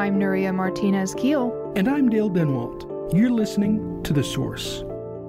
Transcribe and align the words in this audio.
I'm 0.00 0.18
Nuria 0.18 0.54
Martinez 0.54 1.14
Keel. 1.14 1.74
And 1.76 1.86
I'm 1.86 2.08
Dale 2.08 2.30
Denwalt. 2.30 3.12
You're 3.12 3.28
listening 3.28 4.02
to 4.04 4.14
The 4.14 4.24
Source. 4.24 4.82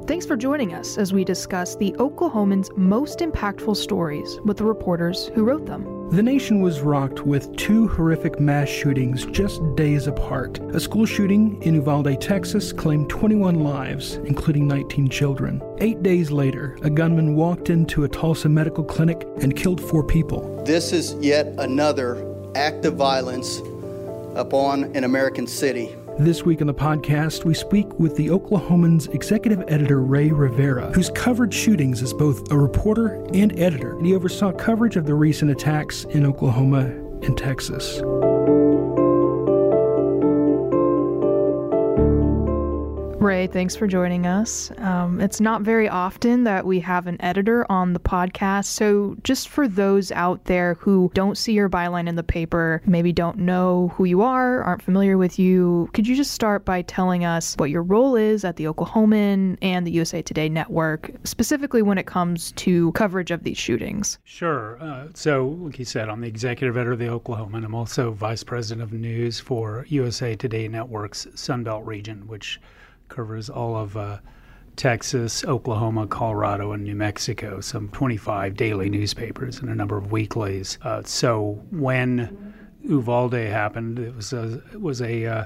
Thanks 0.07 0.25
for 0.25 0.38
joining 0.38 0.73
us 0.73 0.97
as 0.97 1.11
we 1.11 1.25
discuss 1.25 1.75
the 1.75 1.91
Oklahoman's 1.99 2.70
most 2.77 3.20
impactful 3.20 3.75
stories 3.75 4.39
with 4.45 4.55
the 4.55 4.63
reporters 4.63 5.27
who 5.35 5.44
wrote 5.44 5.66
them. 5.66 6.09
The 6.11 6.23
nation 6.23 6.61
was 6.61 6.80
rocked 6.80 7.25
with 7.25 7.53
two 7.57 7.89
horrific 7.89 8.39
mass 8.39 8.70
shootings 8.70 9.25
just 9.25 9.59
days 9.75 10.07
apart. 10.07 10.59
A 10.73 10.80
school 10.80 11.05
shooting 11.05 11.61
in 11.63 11.75
Uvalde, 11.75 12.22
Texas 12.22 12.72
claimed 12.72 13.09
21 13.09 13.59
lives, 13.59 14.22
including 14.23 14.69
19 14.69 15.09
children. 15.09 15.61
Eight 15.80 16.02
days 16.02 16.31
later, 16.31 16.77
a 16.81 16.89
gunman 16.89 17.35
walked 17.35 17.69
into 17.69 18.05
a 18.05 18.08
Tulsa 18.08 18.47
medical 18.47 18.85
clinic 18.85 19.27
and 19.41 19.53
killed 19.53 19.81
four 19.81 20.05
people. 20.05 20.63
This 20.63 20.94
is 20.94 21.16
yet 21.16 21.47
another 21.58 22.25
act 22.55 22.85
of 22.85 22.95
violence 22.95 23.61
upon 24.35 24.95
an 24.95 25.03
American 25.03 25.47
city. 25.47 25.95
This 26.19 26.43
week 26.43 26.61
on 26.61 26.67
the 26.67 26.73
podcast, 26.73 27.45
we 27.45 27.53
speak 27.53 27.99
with 27.99 28.15
the 28.15 28.27
Oklahoman's 28.27 29.07
executive 29.07 29.63
editor, 29.67 30.01
Ray 30.01 30.29
Rivera, 30.29 30.91
who's 30.91 31.09
covered 31.11 31.53
shootings 31.53 32.01
as 32.01 32.13
both 32.13 32.52
a 32.52 32.57
reporter 32.57 33.25
and 33.33 33.57
editor. 33.57 33.97
And 33.97 34.05
he 34.05 34.13
oversaw 34.13 34.52
coverage 34.52 34.97
of 34.97 35.05
the 35.05 35.15
recent 35.15 35.52
attacks 35.52 36.03
in 36.05 36.25
Oklahoma 36.25 36.85
and 37.23 37.37
Texas. 37.37 38.02
Ray, 43.22 43.45
thanks 43.45 43.75
for 43.75 43.86
joining 43.86 44.25
us. 44.25 44.72
Um, 44.80 45.22
it's 45.22 45.39
not 45.39 45.61
very 45.61 45.88
often 45.88 46.44
that 46.45 46.66
we 46.66 46.80
have 46.80 47.05
an 47.05 47.22
editor 47.22 47.72
on 47.72 47.94
the 47.94 48.00
podcast. 48.00 48.66
So, 48.66 49.16
just 49.23 49.47
for 49.47 49.67
those 49.67 50.11
out 50.14 50.45
there 50.45 50.73
who 50.80 51.11
don't 51.14 51.38
see 51.38 51.53
your 51.53 51.69
byline 51.69 52.09
in 52.09 52.16
the 52.16 52.23
paper, 52.23 52.81
maybe 52.88 53.14
don't 53.14 53.38
know 53.38 53.89
who 53.89 54.05
you 54.05 54.23
are, 54.23 54.64
aren't 54.64 54.81
familiar 54.81 55.19
with 55.19 55.38
you, 55.38 55.88
could 55.94 56.08
you 56.08 56.16
just 56.16 56.31
start 56.31 56.66
by 56.66 56.81
telling 56.81 57.23
us 57.23 57.53
what 57.58 57.69
your 57.69 57.83
role 57.83 58.16
is 58.16 58.44
at 58.44 58.55
the 58.55 58.64
Oklahoman 58.64 59.55
and 59.61 59.86
the 59.86 59.92
USA 59.92 60.23
Today 60.23 60.49
network, 60.49 61.11
specifically 61.23 61.83
when 61.83 61.99
it 61.99 62.08
comes 62.08 62.53
to 62.53 62.92
coverage 62.94 63.30
of 63.30 63.44
these 63.44 63.58
shootings? 63.58 64.17
Sure. 64.23 64.81
Uh, 64.81 65.09
so, 65.14 65.49
like 65.59 65.77
you 65.77 65.86
said, 65.86 66.09
I'm 66.09 66.22
the 66.22 66.27
executive 66.27 66.75
editor 66.75 66.94
of 66.94 66.99
the 66.99 67.05
Oklahoman. 67.05 67.66
I'm 67.66 67.75
also 67.75 68.09
vice 68.14 68.44
president 68.44 68.81
of 68.81 68.94
news 68.94 69.39
for 69.39 69.86
USA 69.89 70.36
Today 70.36 70.67
Network's 70.67 71.27
Sunbelt 71.36 71.86
region, 71.86 72.25
which 72.25 72.59
covers 73.12 73.50
all 73.50 73.76
of 73.76 73.95
uh, 73.95 74.17
Texas, 74.76 75.44
Oklahoma, 75.45 76.08
Colorado, 76.08 76.72
and 76.72 76.84
New 76.84 76.95
Mexico, 76.95 77.62
some 77.62 77.90
25 77.90 78.56
daily 78.56 78.90
newspapers 78.90 79.59
and 79.59 79.70
a 79.70 79.76
number 79.76 79.98
of 79.98 80.12
weeklies. 80.12 80.80
Uh, 80.81 81.04
so 81.04 81.64
when 81.72 82.54
Uvalde 82.84 83.34
happened, 83.34 84.00
it 84.00 84.16
was 84.16 84.34
a, 84.34 84.62
it 84.73 84.82
was 84.82 85.02
a, 85.02 85.26
uh, 85.26 85.45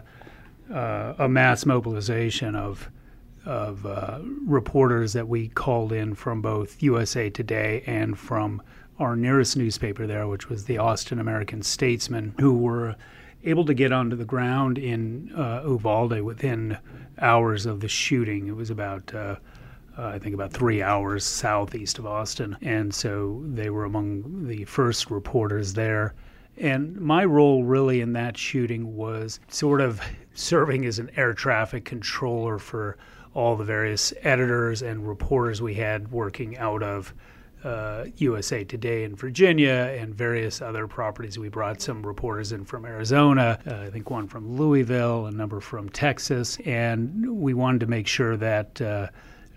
uh 0.73 1.13
a 1.19 1.27
mass 1.27 1.65
mobilization 1.65 2.55
of 2.55 2.89
of 3.45 3.85
uh, 3.85 4.19
reporters 4.45 5.13
that 5.13 5.27
we 5.27 5.49
called 5.49 5.91
in 5.91 6.15
from 6.15 6.41
both 6.41 6.81
USA 6.81 7.29
Today 7.29 7.83
and 7.85 8.17
from 8.17 8.61
our 8.97 9.15
nearest 9.15 9.55
newspaper 9.55 10.07
there, 10.07 10.27
which 10.27 10.49
was 10.49 10.65
the 10.65 10.77
Austin 10.77 11.19
American 11.19 11.61
Statesman, 11.61 12.33
who 12.39 12.57
were 12.57 12.95
able 13.45 13.65
to 13.65 13.73
get 13.73 13.91
onto 13.91 14.15
the 14.15 14.25
ground 14.25 14.77
in 14.77 15.31
uh, 15.35 15.61
Uvalde 15.65 16.21
within 16.21 16.77
hours 17.19 17.65
of 17.65 17.79
the 17.79 17.87
shooting. 17.87 18.47
It 18.47 18.55
was 18.55 18.69
about, 18.69 19.13
uh, 19.13 19.35
uh, 19.97 20.07
I 20.07 20.19
think, 20.19 20.35
about 20.35 20.51
three 20.51 20.81
hours 20.81 21.23
southeast 21.23 21.99
of 21.99 22.05
Austin. 22.05 22.57
And 22.61 22.93
so 22.93 23.43
they 23.45 23.69
were 23.69 23.85
among 23.85 24.47
the 24.47 24.65
first 24.65 25.09
reporters 25.09 25.73
there. 25.73 26.13
And 26.57 26.99
my 26.99 27.25
role 27.25 27.63
really 27.63 28.01
in 28.01 28.13
that 28.13 28.37
shooting 28.37 28.95
was 28.95 29.39
sort 29.47 29.81
of 29.81 30.01
serving 30.33 30.85
as 30.85 30.99
an 30.99 31.11
air 31.15 31.33
traffic 31.33 31.85
controller 31.85 32.57
for 32.57 32.97
all 33.33 33.55
the 33.57 33.65
various 33.65 34.13
editors 34.21 34.81
and 34.81 35.07
reporters 35.07 35.61
we 35.61 35.73
had 35.73 36.11
working 36.11 36.57
out 36.57 36.81
of 36.81 37.13
uh, 37.65 38.05
USA 38.17 38.63
Today 38.63 39.03
in 39.03 39.15
Virginia 39.15 39.95
and 39.99 40.13
various 40.13 40.61
other 40.61 40.87
properties. 40.87 41.39
We 41.39 41.49
brought 41.49 41.81
some 41.81 42.05
reporters 42.05 42.51
in 42.51 42.63
from 42.63 42.85
Arizona, 42.85 43.59
uh, 43.65 43.77
I 43.77 43.89
think 43.89 44.09
one 44.11 44.27
from 44.27 44.55
Louisville, 44.55 45.25
a 45.25 45.31
number 45.31 45.59
from 45.59 45.89
Texas, 45.89 46.59
and 46.65 47.41
we 47.41 47.55
wanted 47.55 47.79
to 47.79 47.87
make 47.87 48.07
sure 48.07 48.37
that 48.37 48.79
uh, 48.81 49.07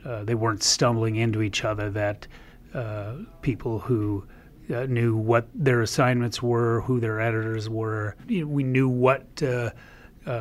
uh 0.07 0.25
they 0.25 0.35
weren't 0.35 0.63
stumbling 0.63 1.17
into 1.17 1.43
each 1.43 1.65
other, 1.65 1.91
that 1.91 2.27
uh, 2.73 3.17
people 3.43 3.79
who 3.79 4.25
uh, 4.75 4.87
knew 4.87 5.15
what 5.15 5.47
their 5.55 5.83
assignments 5.83 6.43
were, 6.43 6.81
who 6.83 7.01
their 7.01 7.21
editors 7.21 7.69
were, 7.69 8.17
we 8.29 8.65
knew 8.65 8.89
what 8.89 9.27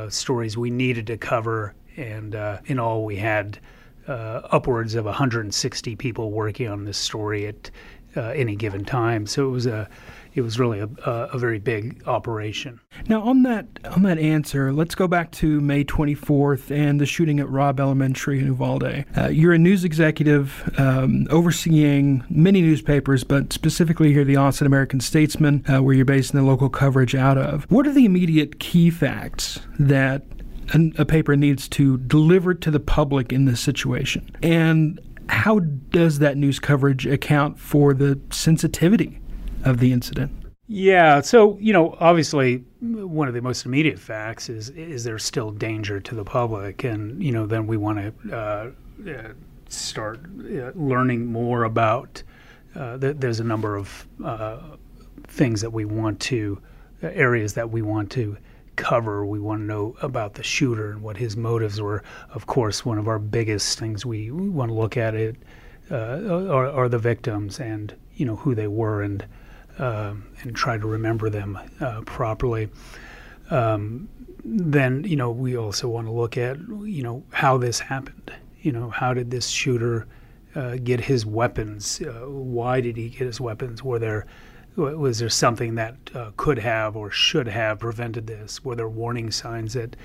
stories 0.09 0.57
we 0.57 0.69
needed 0.69 1.07
to 1.07 1.17
cover, 1.17 1.73
and 1.97 2.33
in 2.66 2.79
all 2.79 3.03
we 3.03 3.17
had 3.17 3.59
uh, 4.07 4.41
upwards 4.51 4.95
of 4.95 5.06
160 5.06 5.95
people 5.95 6.31
working 6.31 6.68
on 6.68 6.85
this 6.85 6.97
story 6.97 7.47
at 7.47 7.69
uh, 8.16 8.29
any 8.29 8.56
given 8.56 8.84
time. 8.85 9.28
So 9.28 9.47
it 9.47 9.51
was 9.51 9.66
a 9.66 9.90
it 10.34 10.41
was 10.41 10.59
really 10.59 10.79
a, 10.79 10.88
a, 11.03 11.38
very 11.40 11.57
big 11.57 12.03
operation. 12.07 12.79
Now, 13.07 13.23
on 13.23 13.41
that 13.44 13.66
on 13.85 14.03
that 14.03 14.19
answer, 14.19 14.72
let's 14.72 14.94
go 14.94 15.07
back 15.07 15.31
to 15.34 15.59
May 15.62 15.84
24th 15.84 16.69
and 16.69 17.01
the 17.01 17.07
shooting 17.07 17.40
at 17.40 17.50
Robb 17.50 17.79
Elementary 17.79 18.40
in 18.40 18.45
Uvalde. 18.45 19.06
Uh, 19.18 19.28
you're 19.29 19.53
a 19.53 19.57
news 19.57 19.84
executive 19.84 20.72
um, 20.78 21.25
overseeing 21.31 22.24
many 22.29 22.62
newspapers, 22.62 23.24
but 23.24 23.51
specifically 23.51 24.13
here 24.13 24.24
the 24.24 24.35
Austin 24.35 24.68
American 24.68 25.00
Statesman, 25.00 25.63
uh, 25.68 25.81
where 25.81 25.95
you're 25.95 26.06
basing 26.06 26.39
the 26.39 26.45
local 26.45 26.69
coverage 26.69 27.16
out 27.16 27.39
of. 27.39 27.63
What 27.72 27.88
are 27.88 27.94
the 27.94 28.06
immediate 28.06 28.59
key 28.59 28.91
facts 28.91 29.59
that 29.79 30.24
a, 30.73 31.05
paper 31.05 31.35
needs 31.35 31.67
to 31.69 31.97
deliver 31.97 32.53
to 32.53 32.72
the 32.72 32.79
public 32.79 33.31
in 33.31 33.45
this 33.45 33.59
situation? 33.59 34.29
And 34.41 35.00
how 35.29 35.59
does 35.59 36.19
that 36.19 36.38
news 36.38 36.59
coverage 36.59 37.05
account 37.05 37.59
for 37.59 37.94
the 37.94 38.19
sensitivity 38.31 39.19
of 39.63 39.79
the 39.79 39.91
incident? 39.91 40.31
Yeah, 40.69 41.22
so 41.22 41.57
you 41.61 41.72
know, 41.72 41.95
obviously, 42.00 42.57
one 42.81 43.29
of 43.29 43.33
the 43.33 43.41
most 43.41 43.66
immediate 43.66 43.97
facts 43.97 44.50
is 44.50 44.69
is 44.72 45.06
there 45.06 45.17
still 45.17 45.51
danger 45.51 46.01
to 46.01 46.16
the 46.16 46.25
public, 46.25 46.83
and 46.83 47.23
you 47.23 47.31
know, 47.31 47.45
then 47.45 47.67
we 47.67 47.77
want 47.77 48.00
to 48.00 48.35
uh, 48.35 48.69
uh, 49.09 49.33
start 49.69 50.19
uh, 50.25 50.72
learning 50.75 51.25
more 51.25 51.63
about. 51.63 52.22
Uh, 52.75 52.97
th- 52.97 53.16
there's 53.17 53.39
a 53.39 53.45
number 53.45 53.77
of 53.77 54.06
things 55.27 55.61
that 55.61 55.72
we 55.72 55.85
want 55.85 56.19
to 56.19 56.61
areas 57.01 57.53
that 57.53 57.69
we 57.69 57.81
want 57.81 58.11
to 58.11 58.38
cover. 58.77 59.25
We 59.25 59.39
want 59.39 59.61
to 59.61 59.65
know 59.65 59.97
about 60.01 60.35
the 60.35 60.43
shooter 60.43 60.91
and 60.91 61.01
what 61.01 61.17
his 61.17 61.35
motives 61.35 61.81
were. 61.81 62.03
Of 62.33 62.47
course, 62.47 62.85
one 62.85 62.97
of 62.97 63.07
our 63.09 63.19
biggest 63.19 63.77
things 63.77 64.05
we, 64.05 64.31
want 64.31 64.69
to 64.69 64.75
look 64.75 64.95
at 64.95 65.13
it 65.13 65.35
uh, 65.91 66.21
are, 66.29 66.67
are, 66.67 66.89
the 66.89 66.99
victims 66.99 67.59
and 67.59 67.93
you 68.15 68.25
know 68.25 68.35
who 68.35 68.55
they 68.55 68.67
were 68.67 69.01
and 69.01 69.25
uh, 69.79 70.13
and 70.41 70.56
try 70.56 70.77
to 70.77 70.88
remember 70.88 71.29
them 71.29 71.57
uh, 71.81 72.01
properly. 72.06 72.69
Um, 73.50 74.07
then 74.44 75.03
you 75.03 75.15
know 75.15 75.31
we 75.31 75.57
also 75.57 75.88
want 75.89 76.07
to 76.07 76.12
look 76.12 76.38
at 76.38 76.57
you 76.83 77.03
know 77.03 77.24
how 77.31 77.57
this 77.57 77.79
happened. 77.79 78.31
You 78.62 78.71
know 78.71 78.89
how 78.89 79.13
did 79.13 79.31
this 79.31 79.47
shooter 79.47 80.07
uh, 80.56 80.77
get 80.77 81.00
his 81.00 81.25
weapons? 81.25 82.01
Uh, 82.01 82.25
why 82.27 82.81
did 82.81 82.97
he 82.97 83.09
get 83.09 83.27
his 83.27 83.39
weapons? 83.41 83.83
Were 83.83 84.00
there 84.00 84.25
was 84.77 85.19
there 85.19 85.29
something 85.29 85.75
that 85.75 85.95
uh, 86.13 86.31
could 86.38 86.59
have 86.59 86.95
or 86.95 87.09
should 87.09 87.47
have 87.47 87.79
prevented 87.79 88.27
this? 88.27 88.63
Were 88.63 88.75
there 88.75 88.88
warning 88.88 89.31
signs 89.31 89.74
that 89.74 89.95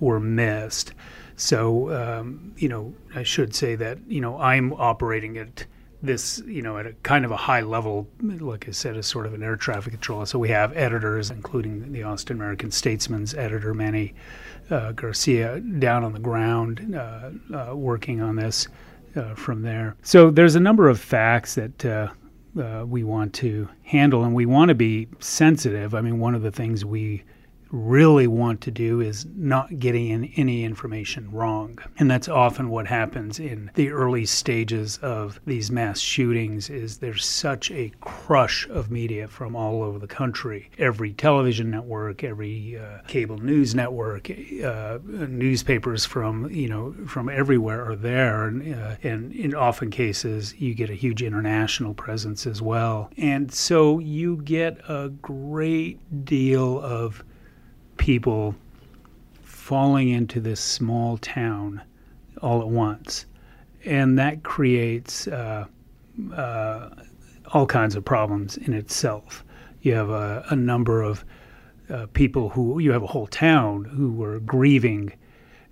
were 0.00 0.18
missed? 0.18 0.94
So, 1.36 1.92
um, 1.92 2.54
you 2.56 2.68
know, 2.68 2.94
I 3.14 3.22
should 3.22 3.54
say 3.54 3.74
that, 3.76 3.98
you 4.08 4.20
know, 4.20 4.38
I'm 4.38 4.72
operating 4.72 5.36
at 5.36 5.66
this, 6.02 6.42
you 6.46 6.62
know, 6.62 6.78
at 6.78 6.86
a 6.86 6.94
kind 7.02 7.24
of 7.24 7.30
a 7.30 7.36
high 7.36 7.60
level, 7.60 8.08
like 8.20 8.66
I 8.68 8.72
said, 8.72 8.96
as 8.96 9.06
sort 9.06 9.26
of 9.26 9.34
an 9.34 9.42
air 9.42 9.56
traffic 9.56 9.92
controller. 9.92 10.26
So 10.26 10.38
we 10.38 10.48
have 10.48 10.76
editors, 10.76 11.30
including 11.30 11.92
the 11.92 12.02
Austin 12.02 12.36
American 12.36 12.70
Statesman's 12.70 13.34
editor, 13.34 13.74
Manny 13.74 14.14
uh, 14.70 14.92
Garcia, 14.92 15.60
down 15.60 16.04
on 16.04 16.12
the 16.12 16.18
ground 16.18 16.94
uh, 16.96 17.30
uh 17.54 17.76
working 17.76 18.20
on 18.20 18.36
this 18.36 18.66
uh, 19.14 19.34
from 19.34 19.62
there. 19.62 19.94
So 20.02 20.30
there's 20.30 20.54
a 20.54 20.60
number 20.60 20.88
of 20.88 20.98
facts 20.98 21.54
that 21.54 21.84
uh, 22.58 22.84
we 22.86 23.04
want 23.04 23.32
to 23.34 23.68
handle, 23.84 24.24
and 24.24 24.34
we 24.34 24.46
want 24.46 24.68
to 24.68 24.74
be 24.74 25.08
sensitive. 25.20 25.94
I 25.94 26.00
mean, 26.00 26.18
one 26.18 26.34
of 26.34 26.42
the 26.42 26.50
things 26.50 26.84
we 26.84 27.24
really 27.72 28.26
want 28.26 28.60
to 28.60 28.70
do 28.70 29.00
is 29.00 29.26
not 29.34 29.78
getting 29.78 30.08
in 30.08 30.30
any 30.36 30.62
information 30.62 31.30
wrong. 31.32 31.78
And 31.98 32.10
that's 32.10 32.28
often 32.28 32.68
what 32.68 32.86
happens 32.86 33.40
in 33.40 33.70
the 33.74 33.90
early 33.90 34.26
stages 34.26 34.98
of 34.98 35.40
these 35.46 35.70
mass 35.70 35.98
shootings 35.98 36.68
is 36.68 36.98
there's 36.98 37.24
such 37.24 37.70
a 37.70 37.90
crush 38.00 38.68
of 38.68 38.90
media 38.90 39.26
from 39.26 39.56
all 39.56 39.82
over 39.82 39.98
the 39.98 40.06
country. 40.06 40.70
Every 40.78 41.14
television 41.14 41.70
network, 41.70 42.22
every 42.22 42.78
uh, 42.78 42.98
cable 43.06 43.38
news 43.38 43.74
network, 43.74 44.30
uh, 44.30 44.98
newspapers 45.06 46.04
from, 46.04 46.50
you 46.50 46.68
know, 46.68 46.94
from 47.06 47.30
everywhere 47.30 47.88
are 47.88 47.96
there 47.96 48.46
and, 48.46 48.74
uh, 48.74 48.96
and 49.02 49.32
in 49.32 49.54
often 49.54 49.90
cases 49.90 50.54
you 50.58 50.74
get 50.74 50.90
a 50.90 50.94
huge 50.94 51.22
international 51.22 51.94
presence 51.94 52.46
as 52.46 52.60
well. 52.60 53.10
And 53.16 53.52
so 53.52 53.98
you 53.98 54.36
get 54.42 54.78
a 54.88 55.08
great 55.08 56.24
deal 56.26 56.78
of 56.80 57.24
people 58.02 58.52
falling 59.44 60.08
into 60.08 60.40
this 60.40 60.58
small 60.58 61.16
town 61.18 61.80
all 62.42 62.60
at 62.60 62.66
once. 62.66 63.26
And 63.84 64.18
that 64.18 64.42
creates 64.42 65.28
uh, 65.28 65.66
uh, 66.34 66.90
all 67.52 67.64
kinds 67.64 67.94
of 67.94 68.04
problems 68.04 68.56
in 68.56 68.72
itself. 68.72 69.44
You 69.82 69.94
have 69.94 70.10
a, 70.10 70.44
a 70.50 70.56
number 70.56 71.00
of 71.00 71.24
uh, 71.90 72.06
people 72.12 72.48
who, 72.48 72.80
you 72.80 72.90
have 72.90 73.04
a 73.04 73.06
whole 73.06 73.28
town 73.28 73.84
who 73.84 74.10
were 74.10 74.40
grieving. 74.40 75.12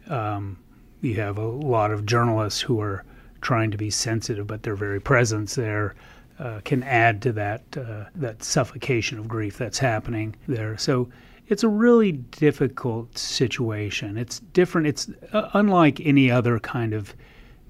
Um, 0.09 0.57
you 1.01 1.17
have 1.17 1.37
a 1.37 1.49
lot 1.49 1.91
of 1.91 2.07
journalists 2.07 2.61
who 2.61 2.81
are 2.81 3.05
trying 3.41 3.73
to 3.73 3.77
be 3.77 3.91
sensitive, 3.91 4.47
but 4.47 4.63
their 4.63 4.77
very 4.77 5.01
presence 5.01 5.57
there 5.57 5.97
uh, 6.39 6.61
can 6.65 6.85
add 6.85 7.23
to 7.23 7.33
that 7.33 7.63
uh, 7.77 8.05
that 8.15 8.45
suffocation 8.45 9.19
of 9.19 9.27
grief 9.27 9.59
that's 9.59 9.81
happening 9.81 10.37
there. 10.47 10.79
So 10.79 11.09
it's 11.51 11.65
a 11.65 11.69
really 11.69 12.13
difficult 12.13 13.19
situation. 13.19 14.17
It's 14.17 14.39
different. 14.39 14.87
It's 14.87 15.11
uh, 15.33 15.51
unlike 15.53 16.01
any 16.01 16.31
other 16.31 16.61
kind 16.61 16.95
of 16.95 17.13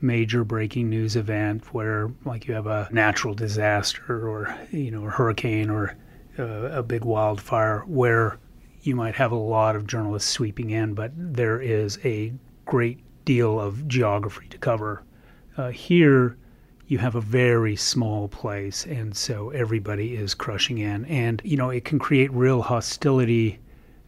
major 0.02 0.44
breaking 0.44 0.90
news 0.90 1.16
event 1.16 1.64
where, 1.72 2.12
like, 2.26 2.46
you 2.46 2.52
have 2.52 2.66
a 2.66 2.88
natural 2.92 3.32
disaster 3.32 4.28
or 4.28 4.54
you 4.70 4.90
know 4.90 5.06
a 5.06 5.10
hurricane 5.10 5.70
or 5.70 5.96
uh, 6.38 6.68
a 6.72 6.82
big 6.82 7.06
wildfire 7.06 7.80
where 7.86 8.38
you 8.82 8.94
might 8.94 9.14
have 9.14 9.32
a 9.32 9.36
lot 9.36 9.74
of 9.74 9.86
journalists 9.86 10.30
sweeping 10.30 10.70
in, 10.70 10.92
but 10.92 11.10
there 11.16 11.60
is 11.60 11.98
a 12.04 12.34
great 12.66 12.98
deal 13.24 13.58
of 13.58 13.88
geography 13.88 14.46
to 14.48 14.58
cover. 14.58 15.02
Uh, 15.56 15.70
here, 15.70 16.36
you 16.86 16.98
have 16.98 17.14
a 17.14 17.20
very 17.20 17.76
small 17.76 18.28
place, 18.28 18.84
and 18.84 19.16
so 19.16 19.48
everybody 19.50 20.16
is 20.16 20.34
crushing 20.34 20.78
in, 20.78 21.06
and 21.06 21.40
you 21.44 21.56
know 21.56 21.70
it 21.70 21.86
can 21.86 21.98
create 21.98 22.30
real 22.32 22.60
hostility 22.60 23.58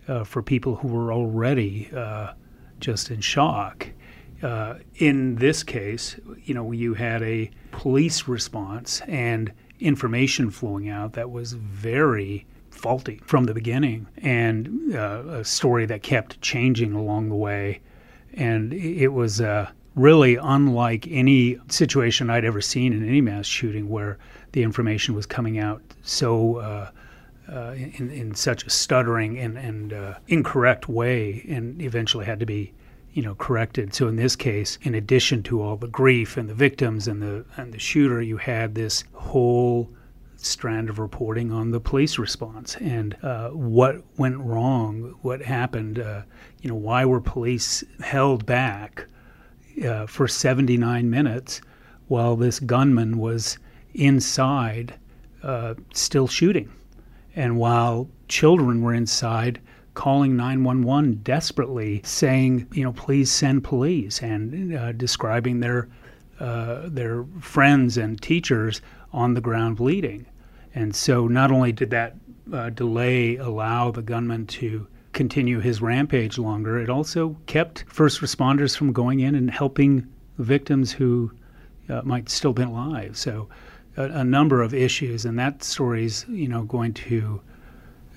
uh, 0.09 0.25
for 0.25 0.43
people 0.43 0.77
who 0.77 0.89
were 0.89 1.13
already 1.13 1.91
uh, 1.95 2.33
just 2.81 3.11
in 3.11 3.21
shock. 3.21 3.89
Uh, 4.43 4.75
in 4.97 5.37
this 5.37 5.63
case, 5.63 6.17
you 6.45 6.55
know, 6.55 6.73
you 6.73 6.95
had 6.95 7.23
a 7.23 7.51
police 7.71 8.27
response 8.27 9.01
and 9.03 9.53
information 9.79 10.51
flowing 10.51 10.89
out 10.89 11.13
that 11.13 11.31
was 11.31 11.53
very 11.53 12.45
faulty 12.71 13.21
from 13.25 13.45
the 13.45 13.55
beginning, 13.55 14.07
and 14.19 14.95
uh, 14.95 15.23
a 15.29 15.45
story 15.45 15.87
that 15.87 16.03
kept 16.03 16.41
changing 16.41 16.93
along 16.93 17.29
the 17.29 17.35
way. 17.37 17.81
And 18.35 18.73
it 18.73 19.09
was 19.09 19.41
uh, 19.41 19.71
really 19.95 20.37
unlike 20.37 21.07
any 21.09 21.59
situation 21.69 22.31
I'd 22.31 22.45
ever 22.45 22.61
seen 22.61 22.93
in 22.93 23.07
any 23.07 23.21
mass 23.21 23.47
shooting 23.47 23.89
where 23.89 24.19
the 24.53 24.63
information 24.63 25.15
was 25.15 25.27
coming 25.27 25.59
out 25.59 25.83
so 26.03 26.57
uh, 27.49 27.75
in, 27.77 28.11
in 28.11 28.35
such 28.35 28.65
a 28.65 28.71
stuttering 28.71 29.39
and, 29.39 29.59
and 29.59 29.93
uh, 29.93 30.15
incorrect 30.29 30.89
way 30.89 31.45
and 31.49 31.83
eventually 31.83 32.25
had 32.25 32.39
to 32.41 32.47
be 32.47 32.73
you 33.13 33.23
know 33.23 33.35
corrected. 33.35 33.93
So 33.95 34.09
in 34.09 34.17
this 34.17 34.37
case 34.37 34.79
in 34.83 34.95
addition 34.95 35.43
to 35.45 35.61
all 35.61 35.77
the 35.77 35.89
grief 35.89 36.37
and 36.37 36.49
the 36.49 36.55
victims 36.55 37.09
and 37.09 37.21
the 37.21 37.45
and 37.57 37.73
the 37.73 37.79
shooter 37.79 38.23
you 38.23 38.37
had 38.37 38.75
this 38.75 39.05
whole 39.13 39.91
strand 40.37 40.89
of 40.89 40.99
reporting 40.99 41.53
on 41.53 41.71
the 41.71 41.81
police 41.81 42.19
response 42.19 42.77
and 42.77 43.17
uh, 43.23 43.51
what 43.51 44.03
went 44.19 44.39
wrong 44.39 45.15
what 45.23 45.41
happened 45.43 46.01
uh, 46.01 46.23
you 46.61 46.69
know 46.69 46.75
why 46.75 47.05
were 47.05 47.21
police 47.21 47.85
held 48.01 48.45
back 48.45 49.07
uh, 49.85 50.05
for 50.07 50.27
79 50.27 51.09
minutes 51.09 51.61
while 52.09 52.35
this 52.35 52.59
gunman 52.59 53.19
was 53.19 53.59
inside 53.95 54.95
still 55.93 56.27
shooting 56.27 56.69
and 57.35 57.57
while 57.57 58.09
children 58.29 58.83
were 58.83 58.95
inside 58.95 59.61
calling 59.95 60.37
911 60.37 61.21
desperately, 61.23 62.01
saying, 62.05 62.67
you 62.73 62.83
know, 62.83 62.93
please 62.93 63.31
send 63.31 63.65
police, 63.65 64.23
and 64.23 64.75
uh, 64.75 64.93
describing 64.93 65.61
their 65.61 65.89
uh, 66.41 66.89
their 66.89 67.25
friends 67.41 67.97
and 67.97 68.21
teachers 68.21 68.81
on 69.13 69.35
the 69.35 69.41
ground 69.41 69.77
bleeding. 69.77 70.27
And 70.75 70.97
so, 70.97 71.29
not 71.29 71.53
only 71.53 71.73
did 71.73 71.91
that 71.91 72.17
uh, 72.53 72.71
delay 72.71 73.37
allow 73.37 73.91
the 73.91 74.03
gunman 74.03 74.47
to 74.47 74.87
continue 75.13 75.61
his 75.61 75.83
rampage 75.83 76.39
longer, 76.39 76.79
it 76.79 76.89
also 76.89 77.37
kept 77.47 77.85
first 77.87 78.21
responders 78.21 78.77
from 78.77 78.93
going 78.93 79.21
in 79.21 79.35
and 79.35 79.51
helping 79.51 80.07
victims 80.39 80.91
who 80.91 81.31
uh, 81.89 82.01
might 82.03 82.29
still 82.29 82.55
be 82.55 82.63
alive. 82.63 83.17
So 83.17 83.49
a, 83.97 84.05
a, 84.05 84.25
number 84.25 84.63
of 84.63 84.75
issues, 84.75 85.25
and 85.25 85.39
that 85.39 85.63
story's 85.63 86.25
you 86.29 86.49
know 86.49 86.63
going 86.65 86.95
to. 86.95 87.41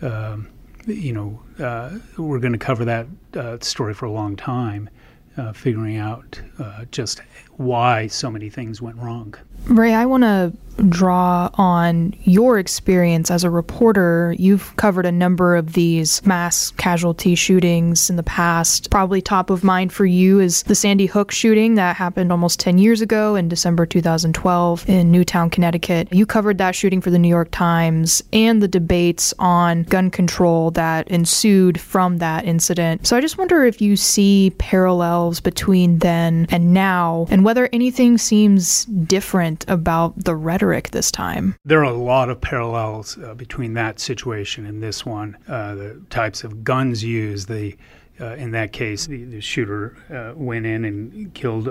Um, 0.01 0.49
you 0.87 1.13
know, 1.13 1.41
uh, 1.57 1.97
we're 2.15 2.37
going 2.37 2.53
to 2.53 2.59
cover 2.59 2.85
that 2.85 3.07
uh, 3.35 3.57
story 3.59 3.95
for 3.95 4.05
a 4.05 4.11
long 4.11 4.35
time, 4.35 4.87
uh, 5.35 5.51
figuring 5.51 5.97
out 5.97 6.39
uh, 6.59 6.85
just 6.91 7.21
why 7.57 8.07
so 8.07 8.29
many 8.29 8.49
things 8.49 8.81
went 8.81 8.97
wrong. 8.97 9.35
Ray, 9.67 9.93
I 9.93 10.05
want 10.05 10.23
to 10.23 10.53
draw 10.89 11.49
on 11.53 12.13
your 12.23 12.59
experience 12.59 13.31
as 13.31 13.43
a 13.43 13.49
reporter. 13.49 14.35
You've 14.37 14.75
covered 14.75 15.05
a 15.05 15.11
number 15.11 15.55
of 15.55 15.73
these 15.73 16.25
mass 16.25 16.71
casualty 16.71 17.33
shootings 17.35 18.09
in 18.09 18.17
the 18.17 18.23
past. 18.23 18.91
Probably 18.91 19.21
top 19.21 19.49
of 19.49 19.63
mind 19.63 19.93
for 19.93 20.05
you 20.05 20.39
is 20.39 20.63
the 20.63 20.75
Sandy 20.75 21.05
Hook 21.05 21.31
shooting 21.31 21.75
that 21.75 21.95
happened 21.95 22.31
almost 22.31 22.59
10 22.59 22.77
years 22.77 23.01
ago 23.01 23.35
in 23.35 23.47
December 23.47 23.85
2012 23.85 24.89
in 24.89 25.11
Newtown, 25.11 25.49
Connecticut. 25.49 26.11
You 26.11 26.25
covered 26.25 26.57
that 26.57 26.75
shooting 26.75 27.01
for 27.01 27.09
the 27.09 27.19
New 27.19 27.29
York 27.29 27.49
Times 27.51 28.21
and 28.33 28.61
the 28.61 28.67
debates 28.67 29.33
on 29.39 29.83
gun 29.83 30.11
control 30.11 30.71
that 30.71 31.07
ensued 31.07 31.79
from 31.79 32.17
that 32.17 32.45
incident. 32.45 33.07
So 33.07 33.15
I 33.15 33.21
just 33.21 33.37
wonder 33.37 33.63
if 33.63 33.81
you 33.81 33.95
see 33.95 34.51
parallels 34.57 35.39
between 35.39 35.99
then 35.99 36.47
and 36.49 36.73
now 36.73 37.27
and 37.29 37.44
whether 37.45 37.69
anything 37.71 38.17
seems 38.17 38.85
different 38.85 39.63
about 39.67 40.13
the 40.17 40.35
rhetoric 40.35 40.89
this 40.89 41.11
time. 41.11 41.55
There 41.63 41.79
are 41.79 41.83
a 41.83 41.93
lot 41.93 42.29
of 42.29 42.41
parallels 42.41 43.19
uh, 43.19 43.35
between 43.35 43.75
that 43.75 43.99
situation 43.99 44.65
and 44.65 44.81
this 44.81 45.05
one. 45.05 45.37
Uh, 45.47 45.75
the 45.75 46.01
types 46.09 46.43
of 46.43 46.63
guns 46.63 47.03
used, 47.03 47.47
the 47.47 47.77
uh, 48.19 48.33
in 48.35 48.51
that 48.51 48.71
case, 48.71 49.05
the, 49.05 49.25
the 49.25 49.41
shooter 49.41 49.95
uh, 50.09 50.33
went 50.35 50.65
in 50.65 50.85
and 50.85 51.33
killed 51.35 51.67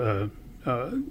a, 0.65 1.01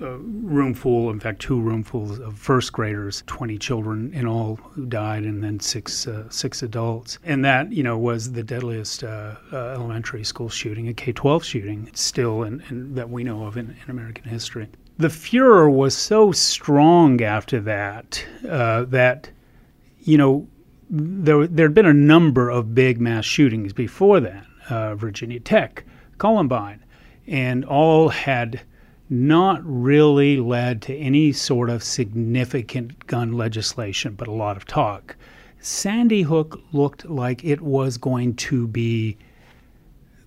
a, 0.00 0.04
a 0.04 0.18
roomful, 0.18 1.10
in 1.10 1.20
fact, 1.20 1.40
two 1.40 1.60
roomfuls 1.60 2.20
of 2.20 2.38
first 2.38 2.72
graders, 2.72 3.22
20 3.26 3.58
children 3.58 4.12
in 4.14 4.26
all 4.26 4.56
who 4.56 4.86
died, 4.86 5.24
and 5.24 5.42
then 5.42 5.60
six 5.60 6.06
uh, 6.06 6.28
six 6.30 6.62
adults. 6.62 7.18
And 7.24 7.44
that, 7.44 7.72
you 7.72 7.82
know, 7.82 7.98
was 7.98 8.32
the 8.32 8.42
deadliest 8.42 9.04
uh, 9.04 9.36
elementary 9.52 10.24
school 10.24 10.48
shooting, 10.48 10.88
a 10.88 10.94
K 10.94 11.12
12 11.12 11.44
shooting, 11.44 11.90
still 11.94 12.42
in, 12.42 12.62
in, 12.70 12.94
that 12.94 13.10
we 13.10 13.24
know 13.24 13.44
of 13.44 13.56
in, 13.56 13.76
in 13.84 13.90
American 13.90 14.24
history 14.24 14.68
the 14.98 15.08
furor 15.08 15.70
was 15.70 15.96
so 15.96 16.32
strong 16.32 17.22
after 17.22 17.60
that 17.60 18.24
uh, 18.48 18.82
that 18.84 19.30
you 20.00 20.18
know 20.18 20.46
there 20.90 21.46
there'd 21.46 21.74
been 21.74 21.86
a 21.86 21.94
number 21.94 22.50
of 22.50 22.74
big 22.74 23.00
mass 23.00 23.24
shootings 23.24 23.72
before 23.72 24.20
that 24.20 24.44
uh, 24.68 24.94
Virginia 24.96 25.40
Tech, 25.40 25.84
Columbine, 26.18 26.84
and 27.26 27.64
all 27.64 28.08
had 28.08 28.60
not 29.10 29.60
really 29.64 30.38
led 30.38 30.82
to 30.82 30.96
any 30.96 31.32
sort 31.32 31.70
of 31.70 31.82
significant 31.82 33.06
gun 33.06 33.32
legislation, 33.32 34.14
but 34.14 34.28
a 34.28 34.32
lot 34.32 34.56
of 34.56 34.66
talk. 34.66 35.16
Sandy 35.60 36.22
Hook 36.22 36.60
looked 36.72 37.06
like 37.06 37.44
it 37.44 37.60
was 37.60 37.98
going 37.98 38.34
to 38.36 38.66
be 38.68 39.16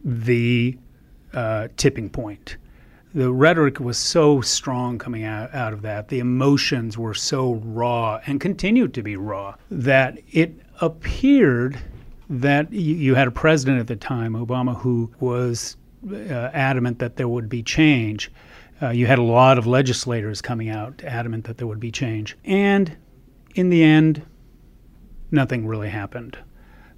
the 0.04 0.78
uh, 1.34 1.68
tipping 1.78 2.10
point 2.10 2.58
the 3.14 3.32
rhetoric 3.32 3.80
was 3.80 3.98
so 3.98 4.42
strong 4.42 4.98
coming 4.98 5.24
out, 5.24 5.54
out 5.54 5.74
of 5.74 5.82
that. 5.82 6.08
The 6.08 6.20
emotions 6.20 6.98
were 6.98 7.14
so 7.14 7.56
raw 7.56 8.22
and 8.26 8.40
continued 8.40 8.94
to 8.94 9.04
be 9.04 9.18
raw 9.18 9.56
that 9.70 10.18
it 10.32 10.54
appeared 10.80 11.78
that 12.30 12.72
you, 12.72 12.96
you 12.96 13.16
had 13.16 13.28
a 13.28 13.32
president 13.32 13.80
at 13.80 13.88
the 13.88 13.98
time, 13.98 14.34
Obama, 14.34 14.78
who 14.78 15.12
was 15.20 15.76
uh, 16.10 16.16
adamant 16.54 17.00
that 17.00 17.18
there 17.18 17.28
would 17.28 17.50
be 17.50 17.62
change. 17.62 18.32
Uh, 18.82 18.90
you 18.90 19.06
had 19.06 19.20
a 19.20 19.24
lot 19.24 19.58
of 19.58 19.68
legislators 19.68 20.42
coming 20.42 20.70
out 20.70 21.04
adamant 21.04 21.46
that 21.46 21.58
there 21.58 21.68
would 21.68 21.80
be 21.80 21.92
change. 21.92 22.36
And 22.46 22.96
in 23.56 23.70
the 23.70 23.84
end, 23.84 24.26
nothing 25.30 25.68
really 25.68 25.90
happened. 25.90 26.38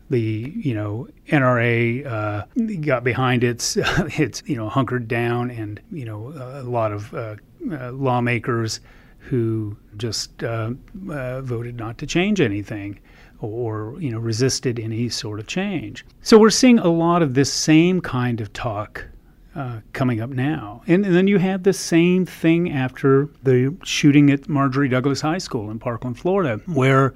The 0.09 0.53
you 0.55 0.75
know 0.75 1.07
NRA 1.29 2.05
uh, 2.05 2.45
got 2.81 3.03
behind 3.03 3.43
its 3.43 3.77
its 4.19 4.43
you 4.45 4.55
know 4.55 4.69
hunkered 4.69 5.07
down, 5.07 5.49
and 5.49 5.81
you 5.91 6.05
know 6.05 6.33
a 6.35 6.63
lot 6.63 6.91
of 6.91 7.13
uh, 7.13 7.35
uh, 7.71 7.91
lawmakers 7.91 8.79
who 9.17 9.75
just 9.97 10.43
uh, 10.43 10.71
uh, 11.09 11.41
voted 11.41 11.77
not 11.77 11.97
to 11.97 12.05
change 12.05 12.41
anything 12.41 12.99
or 13.39 13.95
you 13.99 14.11
know 14.11 14.19
resisted 14.19 14.79
any 14.79 15.09
sort 15.09 15.39
of 15.39 15.47
change. 15.47 16.05
So 16.21 16.37
we're 16.37 16.49
seeing 16.49 16.79
a 16.79 16.89
lot 16.89 17.21
of 17.21 17.33
this 17.33 17.51
same 17.51 18.01
kind 18.01 18.41
of 18.41 18.51
talk 18.53 19.05
uh, 19.55 19.79
coming 19.93 20.19
up 20.19 20.29
now. 20.29 20.81
And, 20.87 21.05
and, 21.05 21.15
then 21.15 21.27
you 21.27 21.37
had 21.37 21.63
the 21.63 21.73
same 21.73 22.25
thing 22.25 22.71
after 22.71 23.29
the 23.43 23.75
shooting 23.83 24.31
at 24.31 24.49
Marjory 24.49 24.89
Douglas 24.89 25.21
High 25.21 25.37
School 25.37 25.69
in 25.69 25.79
Parkland, 25.79 26.17
Florida, 26.17 26.59
where 26.65 27.13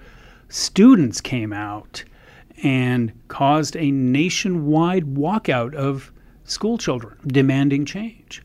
students 0.50 1.20
came 1.20 1.51
out 1.51 2.03
and 2.63 3.12
caused 3.27 3.75
a 3.75 3.91
nationwide 3.91 5.06
walkout 5.06 5.74
of 5.74 6.12
school 6.44 6.77
children 6.77 7.17
demanding 7.27 7.86
change. 7.86 8.44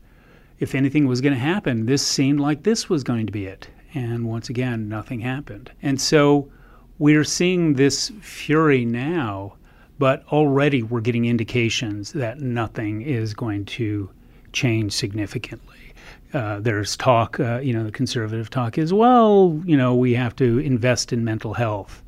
If 0.58 0.74
anything 0.74 1.06
was 1.06 1.20
going 1.20 1.34
to 1.34 1.38
happen, 1.38 1.86
this 1.86 2.06
seemed 2.06 2.40
like 2.40 2.62
this 2.62 2.88
was 2.88 3.02
going 3.02 3.26
to 3.26 3.32
be 3.32 3.46
it. 3.46 3.68
And 3.94 4.26
once 4.26 4.48
again, 4.48 4.88
nothing 4.88 5.20
happened. 5.20 5.70
And 5.82 6.00
so 6.00 6.50
we're 6.98 7.24
seeing 7.24 7.74
this 7.74 8.10
fury 8.20 8.84
now 8.84 9.54
but 10.02 10.26
already 10.32 10.82
we're 10.82 11.00
getting 11.00 11.26
indications 11.26 12.10
that 12.10 12.40
nothing 12.40 13.02
is 13.02 13.34
going 13.34 13.64
to 13.64 14.10
change 14.52 14.92
significantly. 14.92 15.94
Uh, 16.34 16.58
there's 16.58 16.96
talk, 16.96 17.38
uh, 17.38 17.60
you 17.60 17.72
know, 17.72 17.84
the 17.84 17.92
conservative 17.92 18.50
talk 18.50 18.78
is, 18.78 18.92
well, 18.92 19.62
you 19.64 19.76
know, 19.76 19.94
we 19.94 20.12
have 20.12 20.34
to 20.34 20.58
invest 20.58 21.12
in 21.12 21.24
mental 21.24 21.54
health. 21.54 22.02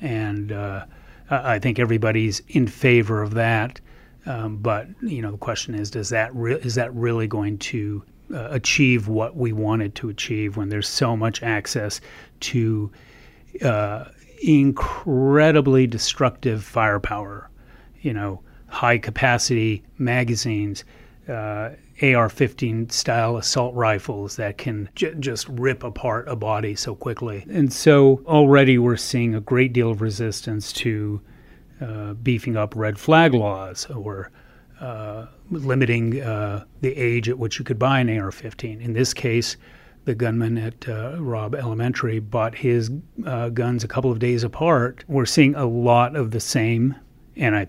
And 0.00 0.52
uh, 0.52 0.84
I 1.28 1.58
think 1.58 1.80
everybody's 1.80 2.40
in 2.50 2.68
favor 2.68 3.20
of 3.20 3.34
that. 3.34 3.80
Um, 4.26 4.58
but, 4.58 4.86
you 5.02 5.20
know, 5.20 5.32
the 5.32 5.36
question 5.36 5.74
is, 5.74 5.90
does 5.90 6.08
that 6.10 6.32
re- 6.32 6.60
is 6.62 6.76
that 6.76 6.94
really 6.94 7.26
going 7.26 7.58
to 7.58 8.04
uh, 8.32 8.46
achieve 8.52 9.08
what 9.08 9.34
we 9.34 9.52
wanted 9.52 9.96
to 9.96 10.08
achieve 10.08 10.56
when 10.56 10.68
there's 10.68 10.88
so 10.88 11.16
much 11.16 11.42
access 11.42 12.00
to 12.38 12.92
uh, 13.64 14.04
incredibly 14.42 15.86
destructive 15.86 16.64
firepower. 16.64 17.50
You 18.00 18.14
know, 18.14 18.40
high 18.68 18.98
capacity 18.98 19.82
magazines, 19.98 20.84
uh, 21.28 21.70
AR 22.02 22.28
15 22.30 22.88
style 22.88 23.36
assault 23.36 23.74
rifles 23.74 24.36
that 24.36 24.56
can 24.56 24.88
j- 24.94 25.14
just 25.18 25.48
rip 25.48 25.84
apart 25.84 26.28
a 26.28 26.36
body 26.36 26.74
so 26.74 26.94
quickly. 26.94 27.44
And 27.50 27.72
so 27.72 28.22
already 28.26 28.78
we're 28.78 28.96
seeing 28.96 29.34
a 29.34 29.40
great 29.40 29.72
deal 29.72 29.90
of 29.90 30.00
resistance 30.00 30.72
to 30.74 31.20
uh, 31.80 32.14
beefing 32.14 32.56
up 32.56 32.74
red 32.74 32.98
flag 32.98 33.34
laws 33.34 33.86
or 33.86 34.30
uh, 34.80 35.26
limiting 35.50 36.22
uh, 36.22 36.64
the 36.80 36.96
age 36.96 37.28
at 37.28 37.38
which 37.38 37.58
you 37.58 37.64
could 37.64 37.78
buy 37.78 38.00
an 38.00 38.18
AR 38.18 38.30
15. 38.30 38.80
In 38.80 38.92
this 38.94 39.12
case, 39.12 39.56
the 40.04 40.14
gunman 40.14 40.58
at 40.58 40.88
uh, 40.88 41.16
Robb 41.18 41.54
Elementary 41.54 42.18
bought 42.18 42.54
his 42.54 42.90
uh, 43.26 43.48
guns 43.50 43.84
a 43.84 43.88
couple 43.88 44.10
of 44.10 44.18
days 44.18 44.42
apart. 44.42 45.04
We're 45.08 45.26
seeing 45.26 45.54
a 45.54 45.66
lot 45.66 46.16
of 46.16 46.30
the 46.30 46.40
same, 46.40 46.94
and 47.36 47.54
I 47.56 47.66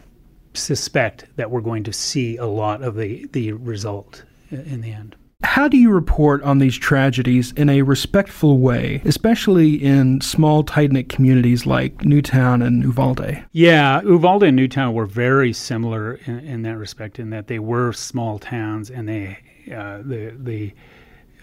suspect 0.53 1.25
that 1.35 1.51
we're 1.51 1.61
going 1.61 1.83
to 1.83 1.93
see 1.93 2.37
a 2.37 2.45
lot 2.45 2.81
of 2.81 2.95
the, 2.95 3.27
the 3.31 3.53
result 3.53 4.23
in 4.49 4.81
the 4.81 4.91
end. 4.91 5.15
How 5.43 5.67
do 5.67 5.75
you 5.75 5.89
report 5.89 6.43
on 6.43 6.59
these 6.59 6.77
tragedies 6.77 7.51
in 7.53 7.67
a 7.67 7.81
respectful 7.81 8.59
way, 8.59 9.01
especially 9.05 9.73
in 9.73 10.21
small, 10.21 10.63
tight 10.63 10.91
knit 10.91 11.09
communities 11.09 11.65
like 11.65 12.05
Newtown 12.05 12.61
and 12.61 12.83
Uvalde? 12.83 13.43
Yeah, 13.51 14.01
Uvalde 14.03 14.43
and 14.43 14.55
Newtown 14.55 14.93
were 14.93 15.07
very 15.07 15.51
similar 15.51 16.15
in, 16.25 16.39
in 16.39 16.61
that 16.61 16.77
respect, 16.77 17.17
in 17.17 17.31
that 17.31 17.47
they 17.47 17.59
were 17.59 17.91
small 17.91 18.37
towns 18.37 18.91
and 18.91 19.09
they 19.09 19.39
uh, 19.75 19.97
the 20.03 20.35
the 20.37 20.73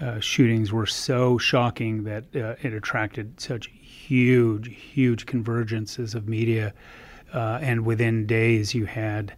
uh, 0.01 0.21
shootings 0.21 0.73
were 0.73 0.87
so 0.87 1.39
shocking 1.39 2.05
that 2.05 2.25
uh, 2.37 2.55
it 2.63 2.73
attracted 2.73 3.41
such 3.41 3.69
huge, 3.69 4.69
huge 4.69 5.27
convergences 5.27 6.15
of 6.15 6.29
media. 6.29 6.73
Uh, 7.35 7.59
and 7.61 7.85
within 7.85 8.27
days, 8.27 8.75
you 8.75 8.87
had 8.87 9.35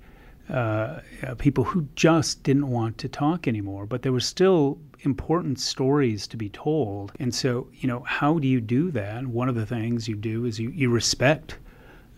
uh, 0.48 1.00
uh, 1.22 1.34
people 1.38 1.64
who 1.64 1.86
just 1.94 2.42
didn't 2.42 2.68
want 2.68 2.98
to 2.98 3.08
talk 3.08 3.48
anymore, 3.48 3.86
but 3.86 4.02
there 4.02 4.12
were 4.12 4.20
still 4.20 4.78
important 5.00 5.58
stories 5.58 6.26
to 6.26 6.36
be 6.36 6.48
told. 6.50 7.12
And 7.18 7.34
so, 7.34 7.68
you 7.74 7.88
know, 7.88 8.00
how 8.00 8.38
do 8.38 8.46
you 8.46 8.60
do 8.60 8.90
that? 8.90 9.26
One 9.26 9.48
of 9.48 9.54
the 9.54 9.66
things 9.66 10.08
you 10.08 10.16
do 10.16 10.44
is 10.44 10.58
you, 10.58 10.70
you 10.70 10.90
respect. 10.90 11.58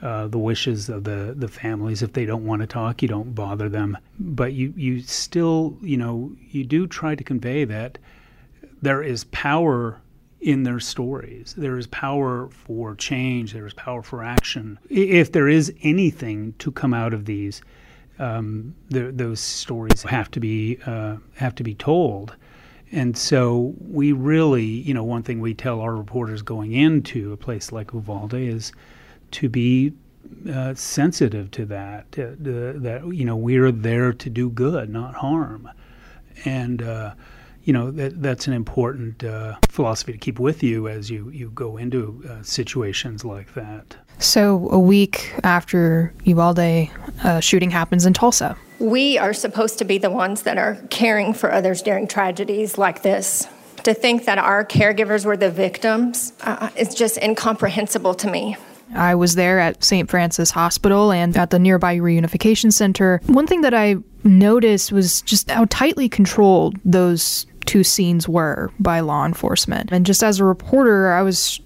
Uh, 0.02 0.26
the 0.26 0.38
wishes 0.38 0.88
of 0.88 1.04
the, 1.04 1.32
the 1.36 1.46
families. 1.46 2.02
If 2.02 2.12
they 2.12 2.24
don't 2.24 2.44
want 2.44 2.60
to 2.60 2.66
talk, 2.66 3.02
you 3.02 3.08
don't 3.08 3.36
bother 3.36 3.68
them. 3.68 3.96
But 4.18 4.52
you, 4.52 4.74
you 4.76 5.00
still, 5.00 5.78
you 5.80 5.96
know, 5.96 6.32
you 6.50 6.64
do 6.64 6.88
try 6.88 7.14
to 7.14 7.22
convey 7.22 7.64
that 7.66 7.98
there 8.82 9.02
is 9.02 9.24
power 9.24 10.00
in 10.40 10.64
their 10.64 10.80
stories. 10.80 11.54
There 11.56 11.78
is 11.78 11.86
power 11.86 12.48
for 12.50 12.96
change. 12.96 13.52
There 13.52 13.66
is 13.66 13.74
power 13.74 14.02
for 14.02 14.24
action. 14.24 14.78
If 14.90 15.30
there 15.30 15.48
is 15.48 15.72
anything 15.82 16.54
to 16.58 16.72
come 16.72 16.92
out 16.92 17.14
of 17.14 17.24
these, 17.24 17.62
um, 18.18 18.74
the, 18.90 19.12
those 19.12 19.40
stories 19.40 20.02
have 20.02 20.30
to 20.32 20.40
be 20.40 20.78
uh, 20.84 21.16
have 21.36 21.54
to 21.54 21.62
be 21.62 21.74
told. 21.74 22.36
And 22.90 23.16
so 23.16 23.74
we 23.80 24.12
really, 24.12 24.64
you 24.64 24.92
know, 24.92 25.04
one 25.04 25.22
thing 25.22 25.40
we 25.40 25.54
tell 25.54 25.80
our 25.80 25.96
reporters 25.96 26.42
going 26.42 26.72
into 26.72 27.32
a 27.32 27.36
place 27.36 27.72
like 27.72 27.94
Uvalde 27.94 28.34
is 28.34 28.72
to 29.30 29.48
be 29.48 29.94
uh, 30.52 30.74
sensitive 30.74 31.50
to 31.52 31.64
that. 31.66 32.10
That 32.12 33.10
you 33.14 33.24
know 33.24 33.36
we're 33.36 33.72
there 33.72 34.12
to 34.12 34.30
do 34.30 34.50
good, 34.50 34.90
not 34.90 35.14
harm, 35.14 35.70
and 36.44 36.82
uh, 36.82 37.14
you 37.64 37.72
know 37.72 37.90
that 37.92 38.22
that's 38.22 38.46
an 38.46 38.52
important 38.52 39.22
uh, 39.24 39.56
philosophy 39.68 40.12
to 40.12 40.18
keep 40.18 40.38
with 40.38 40.62
you 40.62 40.88
as 40.88 41.10
you 41.10 41.30
you 41.30 41.50
go 41.50 41.76
into 41.76 42.22
uh, 42.28 42.42
situations 42.42 43.24
like 43.24 43.54
that. 43.54 43.96
So 44.18 44.68
a 44.70 44.78
week 44.78 45.34
after 45.42 46.12
Uvalde 46.24 46.90
uh, 47.24 47.40
shooting 47.40 47.70
happens 47.70 48.06
in 48.06 48.12
Tulsa, 48.12 48.56
we 48.78 49.18
are 49.18 49.32
supposed 49.32 49.78
to 49.78 49.84
be 49.84 49.98
the 49.98 50.10
ones 50.10 50.42
that 50.42 50.58
are 50.58 50.76
caring 50.90 51.32
for 51.32 51.52
others 51.52 51.82
during 51.82 52.06
tragedies 52.06 52.78
like 52.78 53.02
this. 53.02 53.46
To 53.84 53.94
think 53.94 54.26
that 54.26 54.38
our 54.38 54.64
caregivers 54.64 55.24
were 55.24 55.36
the 55.36 55.50
victims 55.50 56.32
uh, 56.42 56.70
is 56.76 56.94
just 56.94 57.18
incomprehensible 57.18 58.14
to 58.14 58.30
me. 58.30 58.56
I 58.94 59.14
was 59.14 59.34
there 59.34 59.58
at 59.58 59.82
St. 59.82 60.08
Francis 60.08 60.50
Hospital 60.50 61.10
and 61.10 61.36
at 61.36 61.50
the 61.50 61.58
nearby 61.58 61.96
reunification 61.96 62.72
center. 62.72 63.20
One 63.26 63.46
thing 63.46 63.62
that 63.62 63.74
I 63.74 63.96
noticed 64.22 64.92
was 64.92 65.22
just 65.22 65.50
how 65.50 65.64
tightly 65.66 66.08
controlled 66.08 66.76
those 66.84 67.46
two 67.66 67.84
scenes 67.84 68.28
were 68.28 68.70
by 68.78 69.00
law 69.00 69.24
enforcement. 69.26 69.90
And 69.92 70.06
just 70.06 70.22
as 70.22 70.40
a 70.40 70.44
reporter, 70.44 71.12
I 71.12 71.22
was 71.22 71.60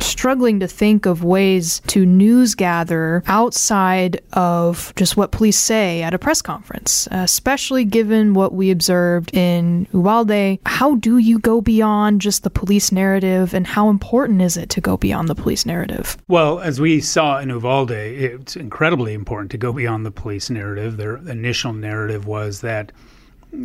struggling 0.00 0.60
to 0.60 0.68
think 0.68 1.06
of 1.06 1.24
ways 1.24 1.82
to 1.88 2.06
news 2.06 2.54
gather 2.54 3.20
outside 3.26 4.20
of 4.32 4.92
just 4.94 5.16
what 5.16 5.32
police 5.32 5.58
say 5.58 6.02
at 6.02 6.14
a 6.14 6.18
press 6.18 6.40
conference, 6.40 7.08
especially 7.10 7.84
given 7.84 8.32
what 8.32 8.54
we 8.54 8.70
observed 8.70 9.34
in 9.34 9.88
Uvalde. 9.92 10.58
How 10.66 10.94
do 10.94 11.18
you 11.18 11.40
go 11.40 11.60
beyond 11.60 12.20
just 12.20 12.44
the 12.44 12.50
police 12.50 12.92
narrative, 12.92 13.52
and 13.52 13.66
how 13.66 13.90
important 13.90 14.40
is 14.40 14.56
it 14.56 14.70
to 14.70 14.80
go 14.80 14.96
beyond 14.96 15.28
the 15.28 15.34
police 15.34 15.66
narrative? 15.66 16.16
Well, 16.28 16.60
as 16.60 16.80
we 16.80 17.00
saw 17.00 17.40
in 17.40 17.48
Uvalde, 17.48 17.90
it's 17.90 18.54
incredibly 18.54 19.14
important 19.14 19.50
to 19.50 19.58
go 19.58 19.72
beyond 19.72 20.06
the 20.06 20.12
police 20.12 20.48
narrative. 20.48 20.96
Their 20.96 21.16
initial 21.16 21.72
narrative 21.72 22.24
was 22.24 22.60
that 22.60 22.92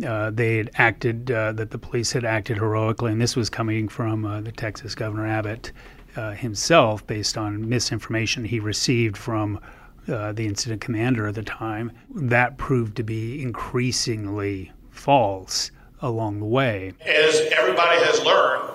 uh, 0.04 0.30
they 0.30 0.56
had 0.56 0.70
acted, 0.74 1.30
uh, 1.30 1.52
that 1.52 1.70
the 1.70 1.78
police 1.78 2.12
had 2.12 2.24
acted 2.24 2.56
heroically, 2.56 3.12
and 3.12 3.20
this 3.20 3.36
was 3.36 3.50
coming 3.50 3.88
from 3.88 4.24
uh, 4.24 4.40
the 4.40 4.52
Texas 4.52 4.94
Governor 4.94 5.26
Abbott 5.26 5.72
uh, 6.16 6.32
himself 6.32 7.06
based 7.06 7.36
on 7.36 7.68
misinformation 7.68 8.44
he 8.44 8.60
received 8.60 9.16
from 9.16 9.60
uh, 10.08 10.32
the 10.32 10.46
incident 10.46 10.80
commander 10.80 11.26
at 11.26 11.34
the 11.34 11.42
time. 11.42 11.92
That 12.14 12.56
proved 12.56 12.96
to 12.96 13.02
be 13.02 13.42
increasingly 13.42 14.72
false 14.90 15.70
along 16.00 16.40
the 16.40 16.46
way. 16.46 16.92
As 17.00 17.40
everybody 17.52 17.98
has 18.04 18.22
learned, 18.22 18.70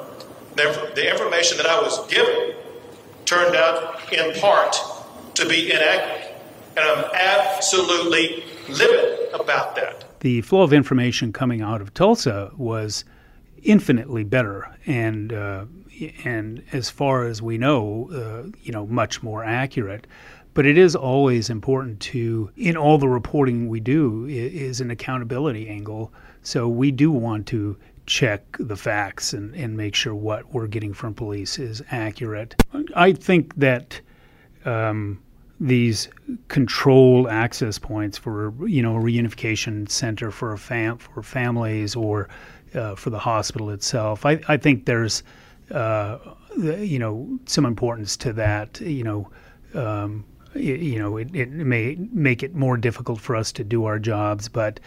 the, 0.56 0.92
the 0.96 1.10
information 1.10 1.58
that 1.58 1.68
I 1.68 1.82
was 1.82 2.06
given 2.08 2.56
turned 3.26 3.56
out 3.56 4.12
in 4.12 4.34
part 4.40 4.76
to 5.36 5.48
be 5.48 5.72
inaccurate. 5.72 6.36
And 6.78 6.86
I'm 6.86 7.06
absolutely 7.14 8.44
livid 8.68 9.34
about 9.34 9.76
that 9.76 10.09
the 10.20 10.42
flow 10.42 10.62
of 10.62 10.74
information 10.74 11.34
coming 11.34 11.62
out 11.62 11.82
of 11.82 11.94
Tulsa 11.94 12.52
was 12.58 13.06
infinitely 13.64 14.24
better 14.24 14.74
and 14.86 15.34
uh, 15.34 15.66
and 16.24 16.64
as 16.72 16.90
far 16.90 17.26
as 17.26 17.42
we 17.42 17.58
know, 17.58 18.10
uh, 18.14 18.50
you 18.64 18.72
know, 18.72 18.88
much 18.88 19.22
more 19.22 19.44
accurate. 19.44 20.08
But 20.54 20.66
it 20.66 20.78
is 20.78 20.96
always 20.96 21.50
important 21.50 22.00
to, 22.02 22.50
in 22.58 22.76
all 22.76 22.98
the 22.98 23.08
reporting 23.08 23.70
we 23.70 23.80
do, 23.80 24.26
is 24.28 24.82
an 24.82 24.92
accountability 24.92 25.70
angle. 25.70 26.12
So 26.42 26.68
we 26.68 26.92
do 26.92 27.12
want 27.12 27.48
to 27.48 27.78
check 28.06 28.44
the 28.60 28.76
facts 28.76 29.34
and, 29.34 29.54
and 29.56 29.78
make 29.78 29.94
sure 29.94 30.16
what 30.16 30.52
we're 30.54 30.68
getting 30.68 30.94
from 30.94 31.14
police 31.14 31.60
is 31.60 31.84
accurate. 31.92 32.56
I 32.96 33.14
think 33.14 33.56
that 33.56 34.02
um, 34.66 35.22
these 35.60 36.08
control 36.48 37.30
access 37.30 37.78
points 37.78 38.18
for 38.18 38.54
you 38.68 38.82
know 38.82 38.96
a 38.96 39.00
reunification 39.00 39.90
center 39.90 40.32
for 40.32 40.54
a 40.54 40.58
fam- 40.58 40.98
for 40.98 41.22
families 41.22 41.96
or 41.96 42.30
uh, 42.74 42.96
for 42.96 43.10
the 43.10 43.20
hospital 43.20 43.70
itself. 43.70 44.26
I, 44.26 44.40
I 44.48 44.58
think 44.58 44.86
there's 44.86 45.24
uh, 45.72 46.18
you 46.58 47.00
know 47.00 47.40
some 47.46 47.66
importance 47.66 48.18
to 48.18 48.34
that. 48.34 48.80
You 48.82 49.04
know. 49.04 49.30
Um, 49.74 50.26
it, 50.56 50.80
you 50.80 50.98
know, 50.98 51.18
it, 51.18 51.36
it 51.36 51.52
may 51.52 51.96
make 52.12 52.42
it 52.42 52.56
more 52.56 52.76
difficult 52.76 53.22
for 53.22 53.36
us 53.36 53.52
to 53.52 53.64
do 53.64 53.86
our 53.86 54.00
jobs, 54.00 54.50
but 54.50 54.80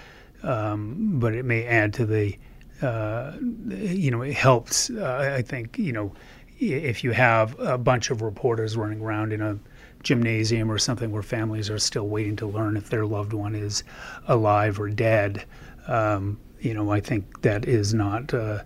um, 0.43 1.21
but 1.21 1.37
it 1.37 1.45
may 1.45 1.65
add 1.65 1.95
to 1.95 2.05
the 2.05 2.37
uh, 2.83 3.33
you 3.69 4.11
know, 4.11 4.23
it 4.23 4.35
helps. 4.35 4.91
Uh, 4.91 5.35
I 5.37 5.43
think 5.43 5.79
you 5.79 5.93
know, 5.93 6.13
if 6.59 7.05
you 7.05 7.13
have 7.13 7.59
a 7.61 7.79
bunch 7.79 8.11
of 8.11 8.23
reporters 8.23 8.77
running 8.77 9.01
around 9.01 9.33
in 9.33 9.41
a 9.41 9.59
gymnasium 10.03 10.71
or 10.71 10.79
something 10.79 11.11
where 11.11 11.23
families 11.23 11.71
are 11.71 11.79
still 11.79 12.09
waiting 12.09 12.37
to 12.37 12.47
learn 12.47 12.77
if 12.77 12.91
their 12.91 13.07
loved 13.07 13.33
one 13.33 13.55
is 13.55 13.85
alive 14.29 14.81
or 14.81 14.89
dead, 14.89 15.45
um, 15.89 16.39
you 16.61 16.75
know, 16.75 16.91
I 16.91 17.01
think 17.01 17.43
that 17.43 17.67
is 17.67 17.95
not. 17.95 18.33
Uh, 18.33 18.63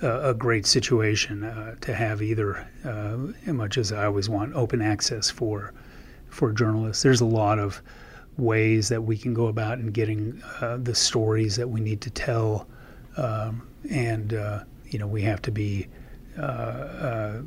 a 0.00 0.32
great 0.32 0.64
situation 0.64 1.42
uh, 1.42 1.74
to 1.80 1.92
have 1.92 2.22
either, 2.22 2.64
uh, 2.84 3.52
much 3.52 3.76
as 3.76 3.90
I 3.90 4.04
always 4.04 4.28
want 4.28 4.54
open 4.54 4.80
access 4.80 5.28
for 5.28 5.72
for 6.28 6.52
journalists. 6.52 7.02
There's 7.02 7.20
a 7.20 7.26
lot 7.26 7.58
of 7.58 7.82
ways 8.36 8.88
that 8.90 9.02
we 9.02 9.18
can 9.18 9.34
go 9.34 9.48
about 9.48 9.80
in 9.80 9.88
getting 9.88 10.40
uh, 10.60 10.76
the 10.76 10.94
stories 10.94 11.56
that 11.56 11.68
we 11.68 11.80
need 11.80 12.00
to 12.02 12.10
tell 12.10 12.68
um, 13.16 13.66
and 13.90 14.34
uh, 14.34 14.60
you 14.86 14.98
know 14.98 15.06
we 15.06 15.22
have 15.22 15.42
to 15.42 15.50
be 15.50 15.88
uh, 16.40 17.40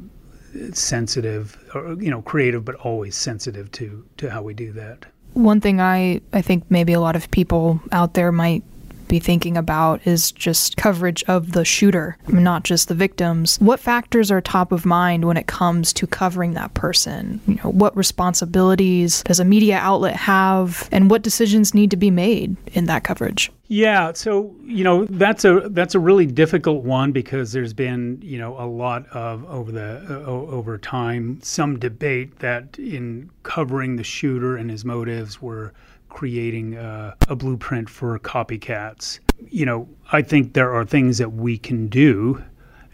sensitive, 0.73 1.57
or 1.73 1.93
you 1.93 2.09
know, 2.09 2.21
creative, 2.21 2.65
but 2.65 2.75
always 2.75 3.15
sensitive 3.15 3.71
to 3.73 4.05
to 4.17 4.29
how 4.29 4.41
we 4.41 4.53
do 4.53 4.71
that. 4.73 5.05
One 5.33 5.61
thing 5.61 5.79
I 5.79 6.21
I 6.33 6.41
think 6.41 6.63
maybe 6.69 6.93
a 6.93 6.99
lot 6.99 7.15
of 7.15 7.29
people 7.31 7.79
out 7.91 8.13
there 8.13 8.31
might 8.31 8.63
be 9.11 9.19
thinking 9.19 9.57
about 9.57 10.07
is 10.07 10.31
just 10.31 10.77
coverage 10.77 11.21
of 11.25 11.51
the 11.51 11.65
shooter, 11.65 12.17
not 12.29 12.63
just 12.63 12.87
the 12.87 12.95
victims. 12.95 13.57
What 13.59 13.79
factors 13.79 14.31
are 14.31 14.39
top 14.39 14.71
of 14.71 14.85
mind 14.85 15.25
when 15.25 15.35
it 15.35 15.47
comes 15.47 15.91
to 15.93 16.07
covering 16.07 16.53
that 16.53 16.73
person? 16.73 17.41
You 17.45 17.55
know, 17.55 17.71
what 17.71 17.95
responsibilities 17.95 19.21
does 19.23 19.41
a 19.41 19.45
media 19.45 19.77
outlet 19.77 20.15
have, 20.15 20.87
and 20.93 21.09
what 21.09 21.23
decisions 21.23 21.73
need 21.73 21.91
to 21.91 21.97
be 21.97 22.09
made 22.09 22.55
in 22.73 22.85
that 22.85 23.03
coverage? 23.03 23.51
Yeah, 23.67 24.13
so 24.13 24.53
you 24.65 24.83
know 24.83 25.05
that's 25.05 25.45
a 25.45 25.69
that's 25.69 25.95
a 25.95 25.99
really 25.99 26.25
difficult 26.25 26.83
one 26.83 27.11
because 27.11 27.53
there's 27.53 27.73
been 27.73 28.19
you 28.21 28.37
know 28.37 28.57
a 28.59 28.67
lot 28.67 29.07
of 29.07 29.45
over 29.45 29.71
the 29.71 30.05
uh, 30.09 30.25
over 30.25 30.77
time 30.77 31.39
some 31.41 31.79
debate 31.79 32.39
that 32.39 32.77
in 32.77 33.29
covering 33.43 33.95
the 33.95 34.03
shooter 34.03 34.57
and 34.57 34.69
his 34.69 34.83
motives 34.83 35.41
were 35.41 35.73
creating 36.11 36.77
uh, 36.77 37.15
a 37.29 37.35
blueprint 37.35 37.89
for 37.89 38.19
copycats. 38.19 39.19
You 39.49 39.65
know, 39.65 39.89
I 40.11 40.21
think 40.21 40.53
there 40.53 40.73
are 40.73 40.85
things 40.85 41.17
that 41.17 41.33
we 41.33 41.57
can 41.57 41.87
do 41.87 42.43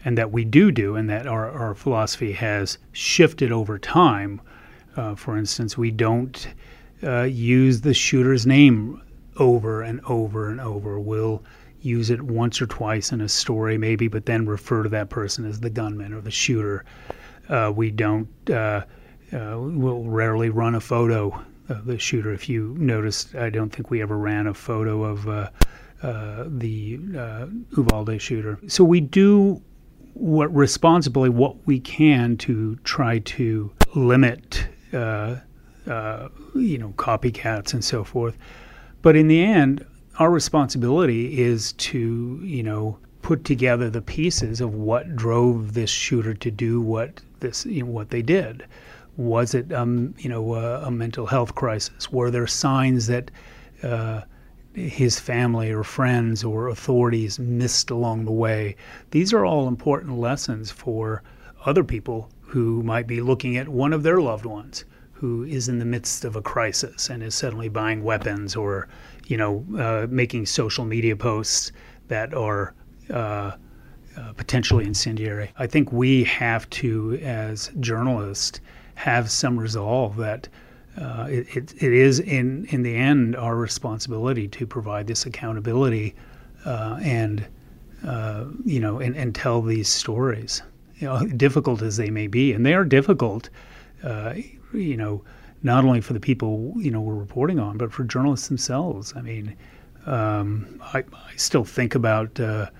and 0.04 0.16
that 0.16 0.30
we 0.30 0.44
do 0.44 0.70
do, 0.70 0.94
and 0.94 1.10
that 1.10 1.26
our, 1.26 1.50
our 1.50 1.74
philosophy 1.74 2.32
has 2.32 2.78
shifted 2.92 3.50
over 3.50 3.78
time. 3.78 4.40
Uh, 4.96 5.14
for 5.16 5.36
instance, 5.36 5.76
we 5.76 5.90
don't 5.90 6.48
uh, 7.02 7.22
use 7.22 7.80
the 7.80 7.92
shooter's 7.92 8.46
name 8.46 9.02
over 9.36 9.82
and 9.82 10.00
over 10.06 10.48
and 10.50 10.60
over. 10.60 11.00
We'll 11.00 11.42
use 11.82 12.10
it 12.10 12.22
once 12.22 12.62
or 12.62 12.66
twice 12.66 13.12
in 13.12 13.20
a 13.20 13.28
story, 13.28 13.76
maybe, 13.76 14.06
but 14.08 14.26
then 14.26 14.46
refer 14.46 14.84
to 14.84 14.88
that 14.90 15.10
person 15.10 15.44
as 15.44 15.60
the 15.60 15.70
gunman 15.70 16.14
or 16.14 16.20
the 16.20 16.30
shooter. 16.30 16.84
Uh, 17.48 17.72
we 17.74 17.90
don't, 17.90 18.28
uh, 18.50 18.84
uh, 19.32 19.56
we'll 19.58 20.04
rarely 20.04 20.50
run 20.50 20.76
a 20.76 20.80
photo 20.80 21.44
uh, 21.68 21.80
the 21.84 21.98
shooter. 21.98 22.32
If 22.32 22.48
you 22.48 22.74
noticed, 22.78 23.34
I 23.34 23.50
don't 23.50 23.70
think 23.70 23.90
we 23.90 24.02
ever 24.02 24.16
ran 24.16 24.46
a 24.46 24.54
photo 24.54 25.04
of 25.04 25.28
uh, 25.28 25.50
uh, 26.02 26.44
the 26.46 26.98
uh, 27.16 27.46
Uvalde 27.76 28.20
shooter. 28.20 28.58
So 28.68 28.84
we 28.84 29.00
do 29.00 29.62
what 30.14 30.52
responsibly 30.54 31.28
what 31.28 31.56
we 31.66 31.80
can 31.80 32.36
to 32.38 32.76
try 32.84 33.20
to 33.20 33.70
limit, 33.94 34.66
uh, 34.92 35.36
uh, 35.86 36.28
you 36.54 36.78
know, 36.78 36.92
copycats 36.96 37.72
and 37.72 37.84
so 37.84 38.04
forth. 38.04 38.36
But 39.02 39.16
in 39.16 39.28
the 39.28 39.42
end, 39.42 39.84
our 40.18 40.30
responsibility 40.30 41.40
is 41.40 41.72
to, 41.74 42.40
you 42.42 42.62
know, 42.62 42.98
put 43.22 43.44
together 43.44 43.90
the 43.90 44.02
pieces 44.02 44.60
of 44.60 44.74
what 44.74 45.14
drove 45.14 45.74
this 45.74 45.90
shooter 45.90 46.34
to 46.34 46.50
do 46.50 46.80
what 46.80 47.20
this, 47.40 47.66
you 47.66 47.84
know, 47.84 47.90
what 47.90 48.10
they 48.10 48.22
did. 48.22 48.64
Was 49.18 49.52
it, 49.52 49.72
um, 49.72 50.14
you 50.16 50.30
know, 50.30 50.54
a, 50.54 50.86
a, 50.86 50.90
mental 50.90 51.26
health 51.26 51.54
crisis? 51.54 52.10
Were 52.10 52.30
there 52.30 52.46
signs 52.46 53.08
that 53.08 53.30
uh, 53.82 54.22
his 54.74 55.20
family 55.20 55.70
or 55.70 55.84
friends 55.84 56.44
or 56.44 56.68
authorities 56.68 57.38
missed 57.38 57.90
along 57.90 58.24
the 58.24 58.32
way? 58.32 58.76
These 59.10 59.34
are 59.34 59.44
all 59.44 59.68
important 59.68 60.18
lessons 60.18 60.70
for 60.70 61.22
other 61.66 61.84
people 61.84 62.30
who 62.40 62.82
might 62.82 63.06
be 63.06 63.20
looking 63.20 63.56
at 63.56 63.68
one 63.68 63.92
of 63.92 64.02
their 64.02 64.20
loved 64.20 64.46
ones 64.46 64.84
who 65.12 65.42
is 65.42 65.68
in 65.68 65.80
the 65.80 65.84
midst 65.84 66.24
of 66.24 66.36
a 66.36 66.42
crisis 66.42 67.10
and 67.10 67.22
is 67.22 67.34
suddenly 67.34 67.68
buying 67.68 68.04
weapons 68.04 68.54
or, 68.54 68.88
you 69.26 69.36
know, 69.36 69.64
uh, 69.76 70.06
making 70.08 70.46
social 70.46 70.84
media 70.84 71.16
posts 71.16 71.72
that 72.06 72.32
are 72.32 72.72
uh, 73.10 73.50
uh, 74.16 74.32
potentially 74.36 74.84
incendiary. 74.84 75.50
I 75.58 75.66
think 75.66 75.92
we 75.92 76.22
have 76.24 76.70
to, 76.70 77.18
as 77.22 77.70
journalists, 77.80 78.60
have 78.98 79.30
some 79.30 79.56
resolve 79.56 80.16
that 80.16 80.48
uh, 81.00 81.28
it, 81.30 81.56
it, 81.56 81.72
it 81.80 81.92
is 81.92 82.18
in 82.18 82.66
in 82.70 82.82
the 82.82 82.96
end 82.96 83.36
our 83.36 83.54
responsibility 83.54 84.48
to 84.48 84.66
provide 84.66 85.06
this 85.06 85.24
accountability 85.24 86.16
uh, 86.66 86.98
and 87.00 87.46
uh, 88.04 88.44
you 88.64 88.80
know 88.80 88.98
and, 88.98 89.16
and 89.16 89.36
tell 89.36 89.62
these 89.62 89.88
stories. 89.88 90.62
You 90.96 91.06
know, 91.06 91.24
difficult 91.26 91.80
as 91.82 91.96
they 91.96 92.10
may 92.10 92.26
be 92.26 92.52
and 92.52 92.66
they 92.66 92.74
are 92.74 92.84
difficult 92.84 93.50
uh, 94.02 94.34
you 94.74 94.96
know 94.96 95.22
not 95.62 95.84
only 95.84 96.00
for 96.00 96.12
the 96.12 96.20
people 96.20 96.72
you 96.76 96.90
know 96.90 97.00
we're 97.00 97.14
reporting 97.14 97.60
on 97.60 97.78
but 97.78 97.92
for 97.92 98.02
journalists 98.02 98.48
themselves. 98.48 99.12
I 99.14 99.20
mean 99.20 99.56
um, 100.06 100.80
I, 100.92 100.98
I, 100.98 101.36
still 101.36 101.64
think 101.64 101.94
about 101.94 102.40
uh, 102.40 102.70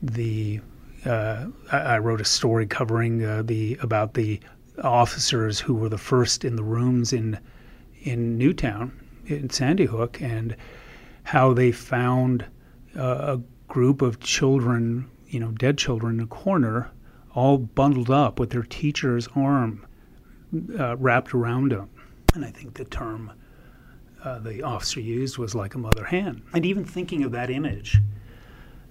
the 0.00 0.60
uh, 1.04 1.48
I, 1.70 1.78
I, 1.78 1.98
wrote 1.98 2.20
a 2.20 2.24
story 2.24 2.66
covering 2.66 3.18
the 3.44 3.76
about 3.82 4.14
the 4.14 4.40
officers 4.80 5.60
who 5.60 5.74
were 5.74 5.88
the 5.88 5.98
first 5.98 6.44
in 6.44 6.56
the 6.56 6.62
rooms 6.62 7.12
in 7.12 7.38
in 8.02 8.38
Newtown 8.38 8.92
in 9.26 9.50
Sandy 9.50 9.84
Hook 9.84 10.20
and 10.20 10.56
how 11.24 11.52
they 11.52 11.70
found 11.70 12.44
uh, 12.96 13.36
a 13.36 13.40
group 13.68 14.02
of 14.02 14.20
children, 14.20 15.08
you 15.28 15.38
know, 15.38 15.50
dead 15.52 15.78
children 15.78 16.18
in 16.18 16.24
a 16.24 16.26
corner, 16.26 16.90
all 17.34 17.58
bundled 17.58 18.10
up 18.10 18.40
with 18.40 18.50
their 18.50 18.62
teacher's 18.62 19.28
arm 19.36 19.86
uh, 20.78 20.96
wrapped 20.96 21.34
around 21.34 21.70
them. 21.72 21.88
And 22.34 22.44
I 22.44 22.50
think 22.50 22.74
the 22.74 22.84
term 22.86 23.32
uh, 24.24 24.38
the 24.40 24.62
officer 24.62 25.00
used 25.00 25.38
was 25.38 25.54
like 25.54 25.74
a 25.74 25.78
mother 25.78 26.04
hen. 26.04 26.42
And 26.52 26.66
even 26.66 26.84
thinking 26.84 27.22
of 27.22 27.32
that 27.32 27.50
image, 27.50 27.98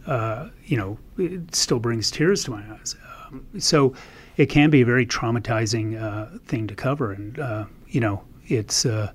uh, 0.08 0.50
you 0.66 0.78
know, 0.78 0.98
it 1.18 1.54
still 1.54 1.80
brings 1.80 2.10
tears 2.10 2.44
to 2.46 2.52
my 2.52 2.64
eyes. 2.74 2.96
Um, 3.30 3.46
so 3.58 3.94
it 4.38 4.48
can 4.48 4.70
be 4.70 4.82
a 4.82 4.86
very 4.86 5.06
traumatizing 5.06 6.02
uh, 6.02 6.38
thing 6.46 6.68
to 6.68 6.76
cover, 6.76 7.12
and 7.12 7.40
uh, 7.40 7.66
you 7.88 8.00
know 8.00 8.24
it's 8.48 8.86
uh, 8.86 9.12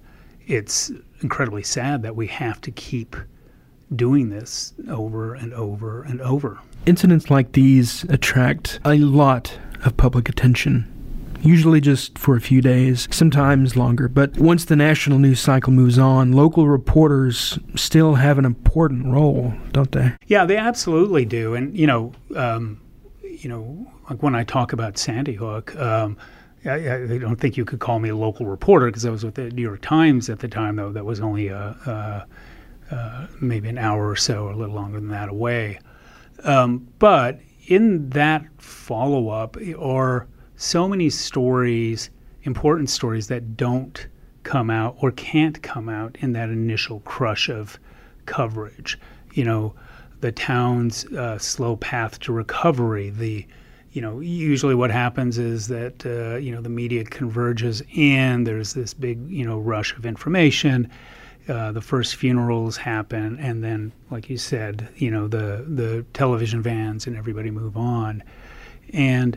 it's 0.47 0.91
incredibly 1.21 1.63
sad 1.63 2.03
that 2.03 2.17
we 2.17 2.27
have 2.29 2.61
to 2.63 2.71
keep 2.71 3.17
doing 3.95 4.31
this 4.31 4.75
over 4.91 5.35
and 5.35 5.53
over 5.55 6.03
and 6.03 6.21
over. 6.21 6.59
Incidents 6.87 7.31
like 7.31 7.53
these 7.53 8.05
attract 8.05 8.81
a 8.85 8.97
lot 8.97 9.59
of 9.85 9.97
public 9.97 10.29
attention. 10.29 10.91
Usually 11.41 11.81
just 11.81 12.19
for 12.19 12.37
a 12.37 12.41
few 12.41 12.63
days, 12.63 13.07
sometimes 13.11 13.77
longer. 13.77 14.09
But 14.09 14.39
once 14.39 14.65
the 14.65 14.77
national 14.77 15.19
news 15.19 15.41
cycle 15.41 15.75
moves 15.75 15.99
on, 15.99 16.33
local 16.33 16.67
reporters 16.69 17.59
still 17.75 18.15
have 18.15 18.39
an 18.39 18.47
important 18.47 19.05
role, 19.07 19.53
don't 19.73 19.93
they? 19.93 20.15
Yeah, 20.27 20.47
they 20.47 20.57
absolutely 20.57 21.27
do. 21.27 21.55
And, 21.55 21.77
you 21.77 21.87
know, 21.87 22.13
um, 22.35 22.81
you 23.43 23.49
know, 23.49 23.87
like 24.09 24.23
when 24.23 24.35
I 24.35 24.45
talk 24.45 24.73
about 24.73 24.99
Sandy 24.99 25.35
Hook, 25.35 25.75
um, 25.77 26.17
I, 26.65 26.95
I, 26.95 27.19
don't 27.19 27.37
think 27.37 27.57
you 27.57 27.65
could 27.65 27.81
call 27.81 27.99
me 27.99 28.09
a 28.09 28.17
local 28.17 28.47
reporter 28.47 28.87
because 28.87 29.05
I 29.05 29.11
was 29.11 29.25
with 29.25 29.35
the 29.35 29.51
New 29.51 29.63
York 29.63 29.83
Times 29.83 30.31
at 30.31 30.39
the 30.39 30.49
time, 30.49 30.77
though 30.77 30.93
that 30.93 31.05
was 31.05 31.21
only 31.21 31.49
a, 31.49 31.59
a, 32.91 32.95
a 32.95 33.29
maybe 33.41 33.69
an 33.69 33.79
hour 33.79 34.09
or 34.09 34.17
so, 34.17 34.47
or 34.47 34.53
a 34.53 34.57
little 34.57 34.75
longer 34.75 34.99
than 34.99 35.11
that 35.11 35.29
away. 35.29 35.79
Um, 36.43 36.89
but 36.99 37.41
in 37.67 38.09
that 38.11 38.45
follow 38.59 39.29
up 39.29 39.57
are 39.79 40.27
so 40.57 40.89
many 40.89 41.11
stories, 41.11 42.11
important 42.43 42.89
stories 42.89 43.29
that 43.29 43.57
don't 43.57 44.07
come 44.43 44.71
out 44.71 44.97
or 45.01 45.11
can't 45.13 45.63
come 45.63 45.89
out 45.89 46.17
in 46.21 46.33
that 46.33 46.51
initial 46.51 47.01
crush 47.01 47.49
of 47.49 47.79
coverage. 48.27 48.99
You 49.33 49.45
know, 49.45 49.75
the 50.25 50.33
town's 50.33 51.05
uh, 51.13 51.37
slow 51.37 51.77
path 51.77 52.19
to 52.19 52.33
recovery. 52.33 53.11
The 53.11 53.47
you 53.93 54.01
know, 54.01 54.21
usually 54.21 54.75
what 54.75 54.91
happens 54.91 55.37
is 55.37 55.69
that 55.69 56.07
uh, 56.07 56.37
you 56.37 56.51
know 56.51 56.63
the 56.63 56.71
media 56.71 57.05
converges 57.05 57.83
in. 57.93 58.45
There's 58.45 58.73
this 58.73 58.95
big 58.95 59.31
you 59.31 59.45
know 59.45 59.59
rush 59.59 59.95
of 59.95 60.07
information. 60.07 60.91
Uh, 61.47 61.73
the 61.73 61.83
first 61.83 62.17
funerals 62.17 62.79
happen, 62.79 63.39
and 63.39 63.63
then, 63.63 63.93
like 64.11 64.31
you 64.31 64.39
said, 64.39 64.89
you 64.97 65.11
know 65.11 65.29
the 65.29 65.67
the 65.69 66.07
television 66.15 66.63
vans 66.63 67.07
and 67.07 67.19
everybody 67.19 67.51
move 67.51 67.77
on, 67.77 68.23
and 68.95 69.37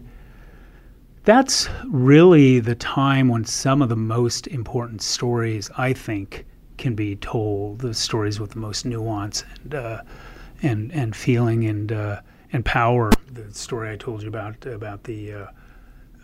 that's 1.26 1.68
really 1.86 2.62
the 2.62 2.76
time 2.76 3.28
when 3.28 3.44
some 3.44 3.82
of 3.82 3.90
the 3.90 3.98
most 3.98 4.48
important 4.48 5.02
stories, 5.02 5.70
I 5.78 5.92
think, 5.92 6.46
can 6.78 6.96
be 6.96 7.18
told. 7.18 7.80
The 7.80 7.94
stories 7.94 8.40
with 8.40 8.52
the 8.52 8.60
most 8.60 8.86
nuance 8.86 9.44
and 9.64 9.76
uh, 9.76 10.02
and 10.62 10.92
and 10.92 11.16
feeling 11.16 11.66
and 11.66 11.92
uh, 11.92 12.22
and 12.54 12.66
power. 12.66 13.12
The 13.32 13.54
story 13.54 13.92
I 13.92 13.96
told 13.96 14.22
you 14.22 14.28
about 14.28 14.66
about 14.66 15.04
the 15.04 15.34
uh, 15.34 15.48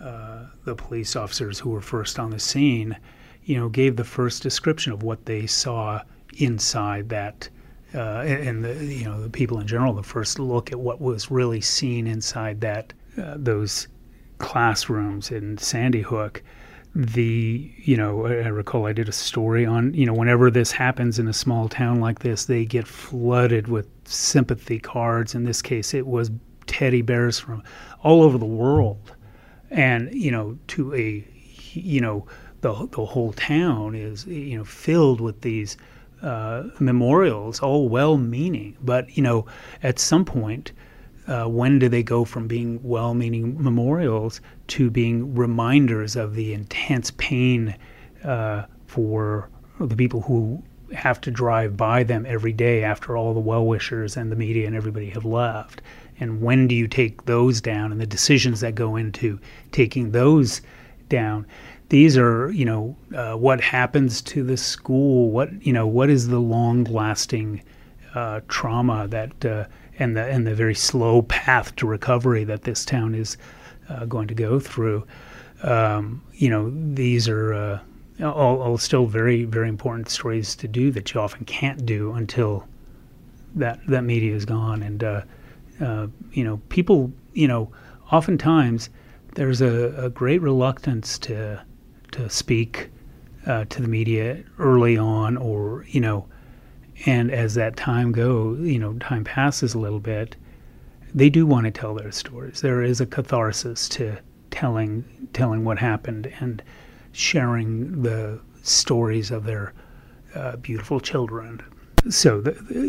uh, 0.01 0.45
the 0.65 0.75
police 0.75 1.15
officers 1.15 1.59
who 1.59 1.69
were 1.69 1.81
first 1.81 2.19
on 2.19 2.31
the 2.31 2.39
scene, 2.39 2.97
you 3.45 3.57
know, 3.57 3.69
gave 3.69 3.95
the 3.95 4.03
first 4.03 4.43
description 4.43 4.91
of 4.91 5.03
what 5.03 5.25
they 5.25 5.47
saw 5.47 6.01
inside 6.37 7.09
that. 7.09 7.49
Uh, 7.95 8.23
and 8.25 8.65
the 8.65 8.73
you 8.83 9.05
know 9.05 9.21
the 9.21 9.29
people 9.29 9.59
in 9.59 9.67
general, 9.67 9.93
the 9.93 10.01
first 10.01 10.39
look 10.39 10.71
at 10.71 10.79
what 10.79 10.99
was 10.99 11.29
really 11.29 11.61
seen 11.61 12.07
inside 12.07 12.59
that 12.61 12.91
uh, 13.21 13.35
those 13.37 13.87
classrooms 14.39 15.31
in 15.31 15.57
Sandy 15.59 16.01
Hook, 16.01 16.41
the 16.95 17.71
you 17.77 17.97
know 17.97 18.27
I 18.27 18.47
recall 18.47 18.85
I 18.85 18.93
did 18.93 19.09
a 19.09 19.13
story 19.13 19.65
on 19.65 19.93
you 19.93 20.05
know 20.05 20.13
whenever 20.13 20.51
this 20.51 20.71
happens 20.71 21.17
in 21.17 21.27
a 21.27 21.33
small 21.33 21.67
town 21.67 21.99
like 21.99 22.19
this, 22.19 22.45
they 22.45 22.65
get 22.65 22.87
flooded 22.87 23.67
with 23.67 23.87
sympathy 24.05 24.79
cards. 24.79 25.33
In 25.33 25.43
this 25.43 25.61
case, 25.61 25.93
it 25.93 26.05
was 26.05 26.29
teddy 26.67 27.01
bears 27.01 27.39
from 27.39 27.63
all 28.03 28.21
over 28.21 28.37
the 28.37 28.45
world, 28.45 29.15
and 29.71 30.13
you 30.13 30.29
know 30.31 30.57
to 30.67 30.93
a 30.93 31.25
you 31.73 31.99
know 31.99 32.27
the 32.61 32.87
the 32.91 33.05
whole 33.05 33.33
town 33.33 33.95
is 33.95 34.25
you 34.27 34.57
know 34.57 34.65
filled 34.65 35.21
with 35.21 35.41
these. 35.41 35.77
Uh, 36.21 36.69
memorials, 36.79 37.59
all 37.59 37.89
well-meaning, 37.89 38.77
but 38.81 39.17
you 39.17 39.21
know, 39.21 39.45
at 39.83 39.99
some 39.99 40.23
point, 40.23 40.71
uh, 41.27 41.45
when 41.45 41.79
do 41.79 41.87
they 41.89 42.03
go 42.03 42.25
from 42.25 42.47
being 42.47 42.79
well 42.83 43.13
meaning 43.13 43.61
memorials 43.61 44.41
to 44.67 44.89
being 44.89 45.33
reminders 45.33 46.15
of 46.15 46.35
the 46.35 46.53
intense 46.53 47.11
pain 47.11 47.75
uh, 48.23 48.63
for 48.87 49.49
the 49.79 49.95
people 49.95 50.21
who 50.21 50.61
have 50.93 51.19
to 51.21 51.31
drive 51.31 51.75
by 51.75 52.03
them 52.03 52.25
every 52.27 52.53
day 52.53 52.83
after 52.83 53.17
all 53.17 53.33
the 53.33 53.39
well 53.39 53.65
wishers 53.65 54.15
and 54.15 54.31
the 54.31 54.35
media 54.35 54.67
and 54.67 54.75
everybody 54.75 55.09
have 55.09 55.25
left? 55.25 55.81
And 56.19 56.41
when 56.41 56.67
do 56.67 56.75
you 56.75 56.87
take 56.87 57.25
those 57.25 57.59
down 57.59 57.91
and 57.91 57.99
the 57.99 58.05
decisions 58.05 58.59
that 58.59 58.75
go 58.75 58.95
into 58.95 59.39
taking 59.71 60.11
those 60.11 60.61
down? 61.09 61.45
These 61.89 62.17
are, 62.17 62.51
you 62.51 62.65
know, 62.65 62.95
uh, 63.15 63.35
what 63.35 63.61
happens 63.61 64.21
to 64.23 64.43
the 64.43 64.57
school? 64.57 65.31
What, 65.31 65.65
you 65.65 65.73
know, 65.73 65.87
what 65.87 66.09
is 66.09 66.27
the 66.27 66.39
long 66.39 66.83
lasting 66.85 67.61
uh, 68.15 68.41
trauma 68.47 69.07
that 69.09 69.45
uh, 69.45 69.65
and 69.99 70.17
the 70.17 70.25
and 70.25 70.47
the 70.47 70.55
very 70.55 70.75
slow 70.75 71.21
path 71.23 71.75
to 71.77 71.87
recovery 71.87 72.43
that 72.43 72.63
this 72.63 72.85
town 72.85 73.15
is 73.15 73.37
uh, 73.89 74.05
going 74.05 74.27
to 74.27 74.33
go 74.33 74.59
through. 74.59 75.05
Um, 75.61 76.21
you 76.33 76.49
know, 76.49 76.71
these 76.93 77.27
are 77.27 77.53
uh, 77.53 77.79
all, 78.21 78.61
all, 78.61 78.77
still 78.77 79.05
very 79.05 79.45
very 79.45 79.69
important 79.69 80.09
stories 80.09 80.55
to 80.55 80.67
do 80.67 80.91
that 80.91 81.13
you 81.13 81.19
often 81.21 81.45
can't 81.45 81.85
do 81.85 82.13
until 82.13 82.67
that 83.55 83.79
that 83.87 84.03
media 84.03 84.35
is 84.35 84.45
gone. 84.45 84.83
And 84.83 85.03
uh, 85.03 85.21
uh 85.81 86.07
you 86.31 86.43
know, 86.43 86.57
people, 86.69 87.11
you 87.33 87.47
know, 87.47 87.71
oftentimes 88.11 88.89
there's 89.35 89.61
a, 89.61 89.93
a 89.97 90.09
great 90.09 90.41
reluctance 90.41 91.17
to 91.19 91.63
to 92.11 92.29
speak 92.29 92.89
uh, 93.45 93.65
to 93.65 93.81
the 93.81 93.87
media 93.87 94.43
early 94.59 94.97
on, 94.97 95.37
or 95.37 95.85
you 95.87 96.01
know 96.01 96.27
and 97.05 97.31
as 97.31 97.55
that 97.55 97.75
time 97.75 98.11
goes, 98.11 98.59
you 98.61 98.79
know, 98.79 98.93
time 98.93 99.23
passes 99.23 99.73
a 99.73 99.79
little 99.79 99.99
bit, 99.99 100.35
they 101.13 101.29
do 101.29 101.45
want 101.45 101.65
to 101.65 101.71
tell 101.71 101.93
their 101.93 102.11
stories. 102.11 102.61
There 102.61 102.81
is 102.81 103.01
a 103.01 103.05
catharsis 103.05 103.87
to 103.89 104.17
telling 104.51 105.03
telling 105.33 105.65
what 105.65 105.79
happened 105.79 106.31
and 106.39 106.61
sharing 107.11 108.03
the 108.03 108.39
stories 108.61 109.31
of 109.31 109.45
their 109.45 109.73
uh, 110.35 110.55
beautiful 110.57 110.99
children. 110.99 111.61
So, 112.09 112.43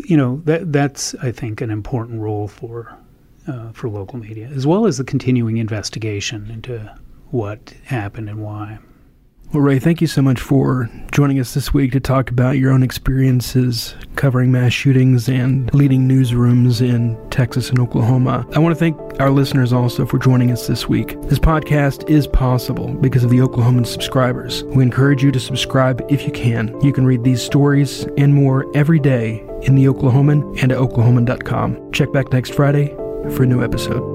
you 0.05 0.17
know, 0.17 0.41
that 0.45 0.71
that's 0.71 1.15
I 1.15 1.31
think 1.31 1.61
an 1.61 1.69
important 1.71 2.21
role 2.21 2.47
for 2.47 2.97
uh, 3.47 3.71
for 3.71 3.89
local 3.89 4.19
media, 4.19 4.47
as 4.47 4.65
well 4.65 4.85
as 4.85 4.97
the 4.97 5.03
continuing 5.03 5.57
investigation 5.57 6.49
into 6.49 6.93
what 7.29 7.73
happened 7.85 8.29
and 8.29 8.43
why. 8.43 8.79
Well, 9.53 9.61
Ray, 9.61 9.79
thank 9.79 10.01
you 10.01 10.07
so 10.07 10.21
much 10.21 10.41
for 10.41 10.89
joining 11.11 11.39
us 11.39 11.53
this 11.53 11.73
week 11.73 11.93
to 11.93 12.01
talk 12.01 12.29
about 12.29 12.57
your 12.57 12.73
own 12.73 12.83
experiences 12.83 13.95
covering 14.17 14.51
mass 14.51 14.73
shootings 14.73 15.29
and 15.29 15.73
leading 15.73 16.09
newsrooms 16.09 16.81
in 16.81 17.17
Texas 17.29 17.69
and 17.69 17.79
Oklahoma. 17.79 18.45
I 18.53 18.59
want 18.59 18.75
to 18.75 18.79
thank 18.79 18.97
our 19.21 19.29
listeners 19.29 19.71
also 19.71 20.05
for 20.05 20.19
joining 20.19 20.51
us 20.51 20.67
this 20.67 20.89
week. 20.89 21.21
This 21.23 21.39
podcast 21.39 22.09
is 22.09 22.27
possible 22.27 22.93
because 22.95 23.23
of 23.23 23.29
the 23.29 23.37
Oklahoman 23.37 23.85
subscribers. 23.85 24.63
We 24.65 24.83
encourage 24.83 25.23
you 25.23 25.31
to 25.31 25.39
subscribe 25.39 26.03
if 26.09 26.25
you 26.25 26.31
can. 26.33 26.77
You 26.81 26.91
can 26.91 27.05
read 27.05 27.23
these 27.23 27.41
stories 27.41 28.05
and 28.17 28.33
more 28.33 28.65
every 28.75 28.99
day 28.99 29.45
in 29.61 29.75
the 29.75 29.85
Oklahoman 29.85 30.61
and 30.61 30.71
at 30.73 30.77
oklahoman.com. 30.77 31.91
Check 31.93 32.11
back 32.11 32.33
next 32.33 32.53
Friday 32.55 32.89
for 33.35 33.43
a 33.43 33.47
new 33.47 33.63
episode. 33.63 34.14